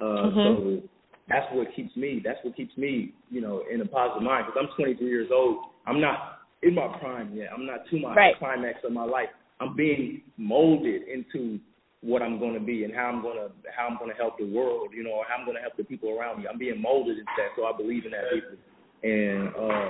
Uh, 0.00 0.04
mm-hmm. 0.04 0.80
So 0.82 0.88
that's 1.28 1.46
what 1.52 1.68
keeps 1.74 1.96
me. 1.96 2.20
That's 2.24 2.38
what 2.42 2.56
keeps 2.56 2.76
me, 2.76 3.14
you 3.30 3.40
know, 3.40 3.62
in 3.72 3.80
a 3.80 3.86
positive 3.86 4.22
mind. 4.22 4.46
Because 4.46 4.68
I'm 4.68 4.76
23 4.76 5.06
years 5.06 5.30
old. 5.32 5.66
I'm 5.86 6.00
not 6.00 6.40
in 6.62 6.74
my 6.74 6.88
prime 6.98 7.34
yet. 7.34 7.48
I'm 7.54 7.66
not 7.66 7.80
to 7.90 7.98
my 7.98 8.14
right. 8.14 8.38
climax 8.38 8.78
of 8.84 8.92
my 8.92 9.04
life. 9.04 9.28
I'm 9.60 9.76
being 9.76 10.22
molded 10.36 11.02
into 11.08 11.60
what 12.00 12.20
I'm 12.20 12.38
going 12.38 12.54
to 12.54 12.60
be 12.60 12.84
and 12.84 12.94
how 12.94 13.06
I'm 13.06 13.22
going 13.22 13.36
to 13.36 13.50
how 13.74 13.86
I'm 13.88 13.96
going 13.98 14.10
to 14.10 14.16
help 14.16 14.38
the 14.38 14.44
world, 14.44 14.90
you 14.94 15.02
know, 15.02 15.22
how 15.26 15.36
I'm 15.36 15.46
going 15.46 15.56
to 15.56 15.62
help 15.62 15.76
the 15.76 15.84
people 15.84 16.10
around 16.10 16.40
me. 16.40 16.46
I'm 16.50 16.58
being 16.58 16.80
molded 16.80 17.18
into 17.18 17.32
that, 17.38 17.48
so 17.56 17.64
I 17.64 17.76
believe 17.76 18.04
in 18.04 18.12
that 18.12 18.24
people. 18.32 18.58
And 19.02 19.48
uh, 19.56 19.88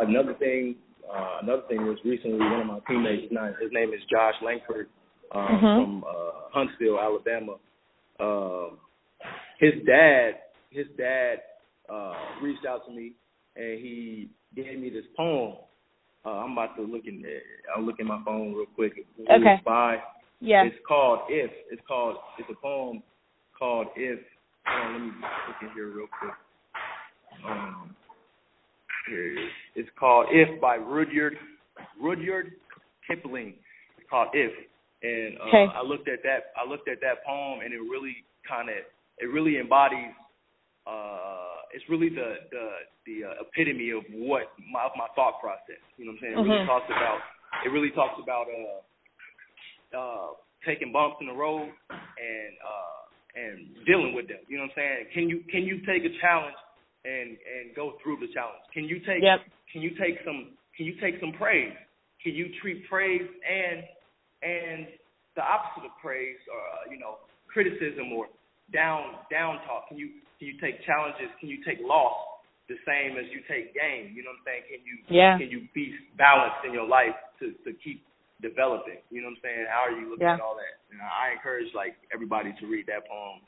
another 0.00 0.34
thing, 0.34 0.76
uh, 1.12 1.38
another 1.42 1.62
thing 1.68 1.86
was 1.86 1.98
recently 2.04 2.38
one 2.38 2.60
of 2.60 2.66
my 2.66 2.78
teammates, 2.88 3.32
his 3.60 3.70
name 3.72 3.92
is 3.92 4.00
Josh 4.10 4.34
Langford 4.42 4.88
uh, 5.32 5.38
mm-hmm. 5.38 5.60
from 5.60 6.04
uh, 6.04 6.30
Huntsville, 6.52 6.98
Alabama. 7.00 7.56
Uh, 8.18 8.74
his 9.58 9.72
dad, 9.86 10.32
his 10.70 10.86
dad 10.96 11.36
uh, 11.92 12.14
reached 12.42 12.66
out 12.66 12.86
to 12.86 12.92
me 12.92 13.12
and 13.56 13.80
he 13.80 14.28
gave 14.54 14.78
me 14.78 14.90
this 14.90 15.04
poem. 15.16 15.56
Uh, 16.24 16.30
I'm 16.30 16.52
about 16.52 16.76
to 16.76 16.82
look 16.82 17.02
in. 17.06 17.22
I'll 17.76 17.84
look 17.84 18.00
in 18.00 18.06
my 18.06 18.20
phone 18.24 18.52
real 18.52 18.66
quick. 18.74 18.92
Okay. 19.20 19.60
By 19.64 19.98
yeah. 20.40 20.64
It's 20.64 20.76
called 20.86 21.20
If. 21.28 21.50
It's 21.70 21.82
called 21.86 22.16
it's 22.38 22.48
a 22.50 22.60
poem 22.60 23.02
called 23.58 23.88
If. 23.96 24.18
On, 24.66 24.92
let 24.92 25.00
me 25.00 25.12
look 25.46 25.56
in 25.62 25.68
here 25.74 25.88
real 25.88 26.08
quick. 26.18 26.34
Um 27.46 27.50
here 27.50 27.54
it 27.54 27.98
is. 27.98 28.05
It's 29.74 29.88
called 29.98 30.26
If 30.30 30.60
by 30.60 30.76
Rudyard 30.76 31.34
Rudyard 32.00 32.52
Kipling. 33.08 33.54
It's 33.98 34.08
called 34.10 34.28
If. 34.34 34.52
And 35.02 35.38
uh, 35.38 35.48
okay. 35.48 35.66
I 35.74 35.82
looked 35.82 36.08
at 36.08 36.22
that 36.24 36.52
I 36.56 36.68
looked 36.68 36.88
at 36.88 37.00
that 37.02 37.24
poem 37.26 37.60
and 37.60 37.72
it 37.72 37.80
really 37.80 38.24
kinda 38.48 38.72
it 39.18 39.26
really 39.26 39.58
embodies 39.58 40.14
uh 40.86 41.62
it's 41.74 41.84
really 41.90 42.08
the 42.08 42.34
the 42.50 42.64
the 43.06 43.16
uh, 43.28 43.42
epitome 43.44 43.90
of 43.90 44.02
what 44.14 44.54
my 44.72 44.84
of 44.84 44.92
my 44.96 45.06
thought 45.14 45.40
process. 45.40 45.82
You 45.98 46.06
know 46.06 46.12
what 46.12 46.18
I'm 46.18 46.22
saying? 46.22 46.34
It 46.34 46.40
mm-hmm. 46.40 46.50
really 46.50 46.66
talks 46.66 46.88
about 46.88 47.18
it 47.64 47.68
really 47.70 47.90
talks 47.90 48.18
about 48.22 48.46
uh 48.48 48.80
uh, 49.94 50.34
taking 50.66 50.92
bumps 50.92 51.16
in 51.20 51.26
the 51.28 51.32
road 51.32 51.70
and 51.90 52.52
uh, 52.60 53.00
and 53.36 53.86
dealing 53.86 54.14
with 54.14 54.28
them. 54.28 54.42
You 54.48 54.58
know 54.58 54.64
what 54.64 54.82
I'm 54.82 55.06
saying? 55.06 55.06
Can 55.14 55.28
you 55.28 55.44
can 55.50 55.62
you 55.62 55.78
take 55.86 56.02
a 56.02 56.12
challenge 56.20 56.56
and 57.06 57.38
and 57.38 57.70
go 57.78 57.94
through 58.02 58.18
the 58.18 58.26
challenge? 58.34 58.66
Can 58.74 58.84
you 58.84 58.98
take 59.06 59.22
yep. 59.22 59.46
can 59.70 59.80
you 59.80 59.94
take 59.94 60.18
some 60.26 60.58
can 60.74 60.84
you 60.84 60.98
take 61.00 61.22
some 61.22 61.32
praise? 61.38 61.72
Can 62.22 62.34
you 62.34 62.50
treat 62.60 62.82
praise 62.90 63.22
and 63.22 63.86
and 64.42 64.90
the 65.38 65.44
opposite 65.46 65.86
of 65.86 65.94
praise 66.02 66.40
or 66.50 66.58
uh, 66.58 66.90
you 66.90 66.98
know 66.98 67.22
criticism 67.46 68.10
or 68.10 68.26
down 68.74 69.22
down 69.30 69.62
talk? 69.70 69.88
Can 69.88 69.96
you 69.96 70.18
can 70.42 70.50
you 70.50 70.58
take 70.58 70.82
challenges? 70.84 71.30
Can 71.38 71.48
you 71.48 71.62
take 71.62 71.78
loss 71.80 72.42
the 72.66 72.76
same 72.82 73.14
as 73.14 73.30
you 73.30 73.46
take 73.46 73.70
gain? 73.78 74.10
You 74.10 74.26
know 74.26 74.34
what 74.34 74.42
I'm 74.42 74.50
saying? 74.50 74.64
Can 74.66 74.80
you 74.82 74.96
yeah. 75.06 75.38
can 75.38 75.48
you 75.48 75.70
be 75.70 75.94
balanced 76.18 76.66
in 76.66 76.74
your 76.74 76.88
life 76.88 77.14
to 77.38 77.54
to 77.62 77.70
keep 77.78 78.02
developing? 78.42 78.98
You 79.14 79.22
know 79.22 79.30
what 79.30 79.38
I'm 79.38 79.46
saying? 79.46 79.62
How 79.70 79.86
are 79.86 79.94
you 79.94 80.10
looking 80.10 80.26
yeah. 80.26 80.34
at 80.34 80.42
all 80.42 80.58
that? 80.58 80.74
And 80.90 80.98
I 80.98 81.38
encourage 81.38 81.70
like 81.78 81.94
everybody 82.10 82.50
to 82.58 82.64
read 82.66 82.90
that 82.90 83.06
poem, 83.06 83.40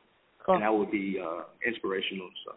cool. 0.47 0.55
and 0.57 0.63
that 0.63 0.73
would 0.73 0.95
be 0.95 1.19
uh, 1.19 1.51
inspirational. 1.67 2.31
So. 2.47 2.55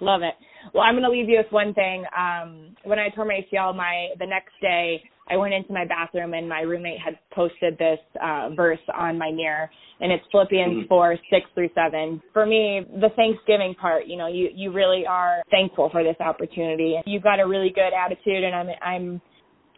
Love 0.00 0.22
it. 0.22 0.34
Well, 0.74 0.82
I'm 0.82 0.94
going 0.94 1.04
to 1.04 1.10
leave 1.10 1.28
you 1.28 1.38
with 1.38 1.52
one 1.52 1.74
thing. 1.74 2.04
Um, 2.16 2.76
when 2.84 2.98
I 2.98 3.08
tore 3.10 3.24
my 3.24 3.40
ACL, 3.52 3.74
my 3.76 4.08
the 4.18 4.26
next 4.26 4.52
day 4.60 5.02
I 5.30 5.36
went 5.36 5.54
into 5.54 5.72
my 5.72 5.84
bathroom 5.86 6.34
and 6.34 6.48
my 6.48 6.60
roommate 6.60 6.98
had 7.00 7.18
posted 7.32 7.78
this 7.78 7.98
uh, 8.22 8.50
verse 8.56 8.80
on 8.92 9.16
my 9.16 9.30
mirror, 9.30 9.70
and 10.00 10.10
it's 10.10 10.24
Philippians 10.32 10.72
mm-hmm. 10.72 10.88
four 10.88 11.16
six 11.30 11.46
through 11.54 11.70
seven. 11.74 12.20
For 12.32 12.44
me, 12.46 12.82
the 13.00 13.10
Thanksgiving 13.14 13.74
part, 13.80 14.06
you 14.06 14.16
know, 14.16 14.26
you 14.26 14.48
you 14.54 14.72
really 14.72 15.04
are 15.06 15.42
thankful 15.50 15.88
for 15.90 16.02
this 16.02 16.16
opportunity. 16.20 16.96
You've 17.06 17.22
got 17.22 17.40
a 17.40 17.46
really 17.46 17.70
good 17.74 17.92
attitude, 17.94 18.42
and 18.44 18.54
I'm 18.54 18.68
I'm 18.82 19.20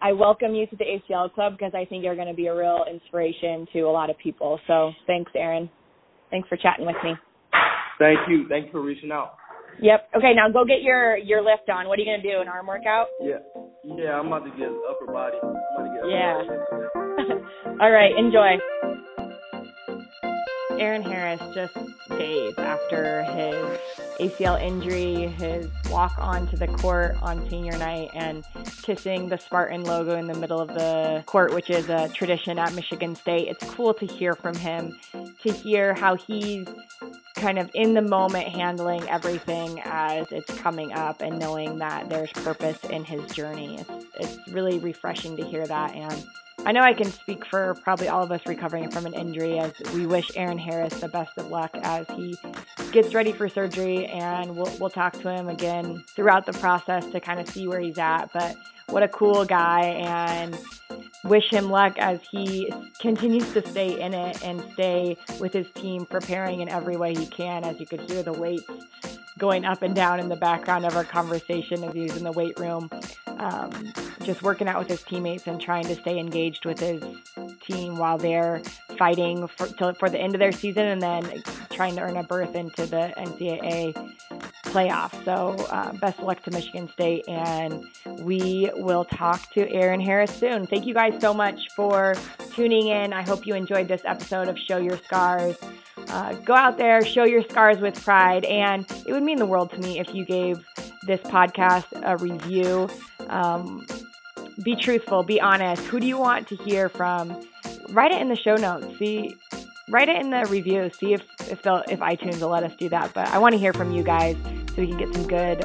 I 0.01 0.13
welcome 0.13 0.55
you 0.55 0.67
to 0.67 0.77
the 0.77 0.85
ACL 0.85 1.33
Club 1.33 1.53
because 1.53 1.73
I 1.75 1.85
think 1.85 2.03
you're 2.03 2.17
going 2.17 2.29
to 2.29 2.35
be 2.35 2.47
a 2.47 2.55
real 2.55 2.85
inspiration 2.91 3.67
to 3.73 3.81
a 3.83 3.93
lot 3.93 4.11
of 4.11 4.19
people. 4.19 4.59
So 4.67 4.93
thanks, 5.07 5.31
Eron. 5.37 5.69
Thanks 6.31 6.49
for 6.49 6.57
chatting 6.57 6.87
with 6.87 6.97
me. 7.05 7.13
Thank 7.99 8.19
you. 8.29 8.47
Thank 8.49 8.67
you 8.67 8.73
for 8.73 8.81
reaching 8.81 9.13
out. 9.13 9.35
Yep. 9.81 10.09
Okay, 10.17 10.33
now 10.35 10.51
go 10.51 10.65
get 10.65 10.83
your 10.83 11.17
your 11.17 11.43
lift 11.43 11.69
on. 11.69 11.89
What 11.89 11.99
are 11.99 12.03
you 12.03 12.11
gonna 12.11 12.23
do? 12.23 12.41
An 12.41 12.49
arm 12.49 12.67
workout? 12.67 13.09
Yeah. 13.21 13.39
Yeah, 13.85 14.19
I'm 14.19 14.29
about 14.29 14.45
to 14.45 14.51
get 14.51 14.69
upper 14.89 15.07
body. 15.07 15.37
I'm 15.43 15.51
about 15.51 15.85
to 15.87 16.01
get 16.01 16.11
yeah. 16.11 17.81
All 17.81 17.91
right. 17.91 18.17
Enjoy. 18.17 18.59
Eron 20.79 21.03
Harris 21.03 21.41
just 21.55 21.75
days 22.09 22.55
after 22.59 23.23
his 23.25 23.79
ACL 24.21 24.61
injury, 24.61 25.29
his 25.29 25.69
walk 25.91 26.13
onto 26.19 26.57
the 26.57 26.67
court 26.67 27.17
on 27.23 27.49
senior 27.49 27.77
night 27.79 28.09
and 28.15 28.45
kissing 28.83 29.29
the 29.29 29.37
Spartan 29.37 29.85
logo 29.85 30.17
in 30.17 30.27
the 30.27 30.35
middle 30.35 30.61
of 30.61 30.69
the 30.69 31.23
court, 31.27 31.55
which 31.55 31.71
is 31.71 31.89
a 31.89 32.09
tradition 32.09 32.59
at 32.59 32.75
Michigan 32.75 33.15
State. 33.15 33.49
It's 33.49 33.65
cool 33.75 33.95
to 33.95 34.07
hear 34.07 34.35
from 34.35 34.55
him, 34.55 34.99
to 35.43 35.53
hear 35.53 35.95
how 35.95 36.17
he's 36.17 36.67
kind 37.43 37.59
of 37.59 37.69
in 37.75 37.93
the 37.93 38.01
moment 38.01 38.47
handling 38.47 39.03
everything 39.09 39.81
as 39.85 40.31
it's 40.31 40.57
coming 40.61 40.93
up 40.93 41.21
and 41.21 41.41
knowing 41.41 41.79
that 41.79 42.09
there's 42.09 42.31
purpose 42.31 42.79
in 42.85 43.05
his 43.05 43.27
journey. 43.35 43.81
It's, 43.81 44.07
it's 44.21 44.53
really 44.53 44.79
refreshing 44.79 45.37
to 45.39 45.45
hear 45.45 45.67
that. 45.67 45.93
And 45.93 46.25
I 46.65 46.71
know 46.71 46.83
I 46.83 46.95
can 46.95 47.11
speak 47.11 47.45
for 47.45 47.75
probably 47.83 48.07
all 48.07 48.23
of 48.23 48.31
us 48.31 48.47
recovering 48.47 48.93
from 48.93 49.07
an 49.07 49.15
injury 49.15 49.59
as 49.59 49.73
we 49.93 50.07
wish 50.07 50.31
Eron 50.37 50.61
Harris 50.61 51.01
the 51.01 51.09
best 51.09 51.37
of 51.37 51.49
luck 51.49 51.73
as 51.83 52.07
he 52.15 52.39
gets 52.93 53.13
ready 53.13 53.33
for 53.33 53.49
surgery. 53.49 54.07
And 54.07 54.57
we'll, 54.57 54.73
we'll 54.79 54.91
talk 54.91 55.15
to 55.15 55.33
him 55.33 55.49
again 55.49 56.05
throughout 56.15 56.47
the 56.47 56.53
process 56.53 57.05
to 57.07 57.19
kind 57.19 57.41
of 57.41 57.49
see 57.49 57.67
where 57.67 57.81
he's 57.81 57.99
at. 57.99 58.33
But 58.33 58.55
what 58.89 59.03
a 59.03 59.09
cool 59.09 59.45
guy. 59.45 59.81
And 59.81 60.57
wish 61.25 61.51
him 61.51 61.71
luck 61.71 61.99
as 61.99 62.21
he 62.31 62.73
continues 63.01 63.53
to 63.53 63.67
stay 63.69 64.01
in 64.01 64.15
it 64.15 64.43
and 64.45 64.63
stay 64.73 65.17
with 65.41 65.53
his 65.53 65.71
team, 65.75 66.07
preparing 66.07 66.61
in 66.61 66.69
every 66.69 66.97
way 66.97 67.15
he 67.15 67.27
can. 67.27 67.65
As 67.65 67.79
you 67.79 67.87
could 67.87 68.01
hear 68.01 68.23
the 68.23 68.33
weights 68.33 68.71
going 69.39 69.65
up 69.65 69.83
and 69.83 69.95
down 69.95 70.21
in 70.21 70.29
the 70.29 70.37
background 70.37 70.85
of 70.85 70.95
our 70.97 71.05
conversation 71.05 71.83
as 71.85 71.93
he 71.93 72.03
was 72.03 72.17
in 72.17 72.25
the 72.25 72.33
weight 72.33 72.59
room, 72.59 72.89
um, 73.39 73.93
just 74.23 74.43
working 74.43 74.69
out 74.69 74.79
with 74.79 74.89
his 74.89 75.03
teammates 75.03 75.47
and 75.47 75.61
trying 75.61 75.85
to 75.85 75.97
stay 75.97 76.19
engaged 76.19 76.65
with 76.65 76.79
his 76.79 77.03
team 77.63 77.99
while 77.99 78.19
they're 78.19 78.61
fighting 78.99 79.47
for, 79.49 79.67
till, 79.69 79.95
for 79.95 80.09
the 80.11 80.19
end 80.19 80.35
of 80.35 80.39
their 80.39 80.53
season 80.53 80.87
and 80.87 81.03
then 81.03 81.43
trying 81.71 81.97
to 81.97 82.03
earn 82.03 82.17
a 82.17 82.23
berth 82.23 82.55
into 82.55 82.87
the 82.87 83.13
NCAA 83.17 84.15
playoffs. 84.73 85.25
So, 85.25 85.57
uh, 85.71 85.93
best 85.93 86.19
of 86.19 86.25
luck 86.25 86.43
to 86.45 86.51
Michigan 86.51 86.89
State, 86.89 87.29
and 87.29 87.85
we 88.21 88.71
will 88.75 89.05
talk 89.05 89.51
to 89.53 89.67
Eron 89.67 90.03
Harris 90.03 90.35
soon. 90.35 90.67
Thank 90.67 90.87
you 90.87 90.95
guys 90.95 91.21
so 91.21 91.35
much 91.35 91.69
for 91.77 92.15
tuning 92.55 92.89
in. 92.89 93.13
I 93.13 93.23
hope 93.23 93.47
you 93.47 93.55
enjoyed 93.55 93.89
this 93.89 94.03
episode 94.05 94.49
of 94.49 94.59
Show 94.59 94.79
Your 94.79 94.97
Scars. 94.99 95.57
Uh, 96.09 96.33
go 96.45 96.55
out 96.55 96.79
there, 96.79 97.05
show 97.05 97.25
your 97.25 97.43
scars 97.43 97.79
with 97.79 98.03
pride, 98.03 98.45
and 98.47 98.85
it 99.07 99.13
would 99.13 99.23
mean 99.23 99.39
the 99.39 99.47
world 99.47 99.71
to 99.71 99.79
me 99.79 99.99
if 99.99 100.15
you 100.15 100.25
gave 100.25 100.65
this 101.07 101.21
podcast 101.21 101.87
a 102.03 102.17
review. 102.17 102.89
Um, 103.29 103.87
be 104.63 104.77
truthful, 104.77 105.23
be 105.23 105.41
honest. 105.41 105.83
Who 105.85 106.01
do 106.01 106.07
you 106.07 106.19
want 106.19 106.49
to 106.49 106.57
hear 106.57 106.89
from? 106.89 107.41
Write 107.91 108.13
it 108.13 108.21
in 108.21 108.29
the 108.29 108.37
show 108.37 108.57
notes. 108.57 108.99
See, 108.99 109.35
write 109.91 110.09
it 110.09 110.21
in 110.21 110.31
the 110.31 110.47
review. 110.47 110.91
See 110.99 111.15
if 111.15 111.23
if, 111.51 111.61
if 111.67 112.01
iTunes 112.01 112.41
will 112.41 112.49
let 112.49 112.65
us 112.65 112.75
do 112.77 112.89
that. 112.89 113.13
But 113.15 113.29
I 113.29 113.39
want 113.39 113.53
to 113.53 113.59
hear 113.59 113.73
from 113.73 113.93
you 113.93 114.03
guys 114.03 114.37
so 114.75 114.83
we 114.83 114.89
can 114.89 114.97
get 114.97 115.13
some 115.15 115.27
good 115.27 115.65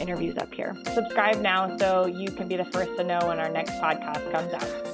interviews 0.00 0.36
up 0.38 0.52
here. 0.52 0.76
Subscribe 0.94 1.40
now 1.40 1.76
so 1.76 2.06
you 2.06 2.30
can 2.30 2.48
be 2.48 2.56
the 2.56 2.64
first 2.64 2.96
to 2.96 3.04
know 3.04 3.18
when 3.26 3.38
our 3.38 3.50
next 3.50 3.72
podcast 3.72 4.30
comes 4.32 4.52
out. 4.52 4.85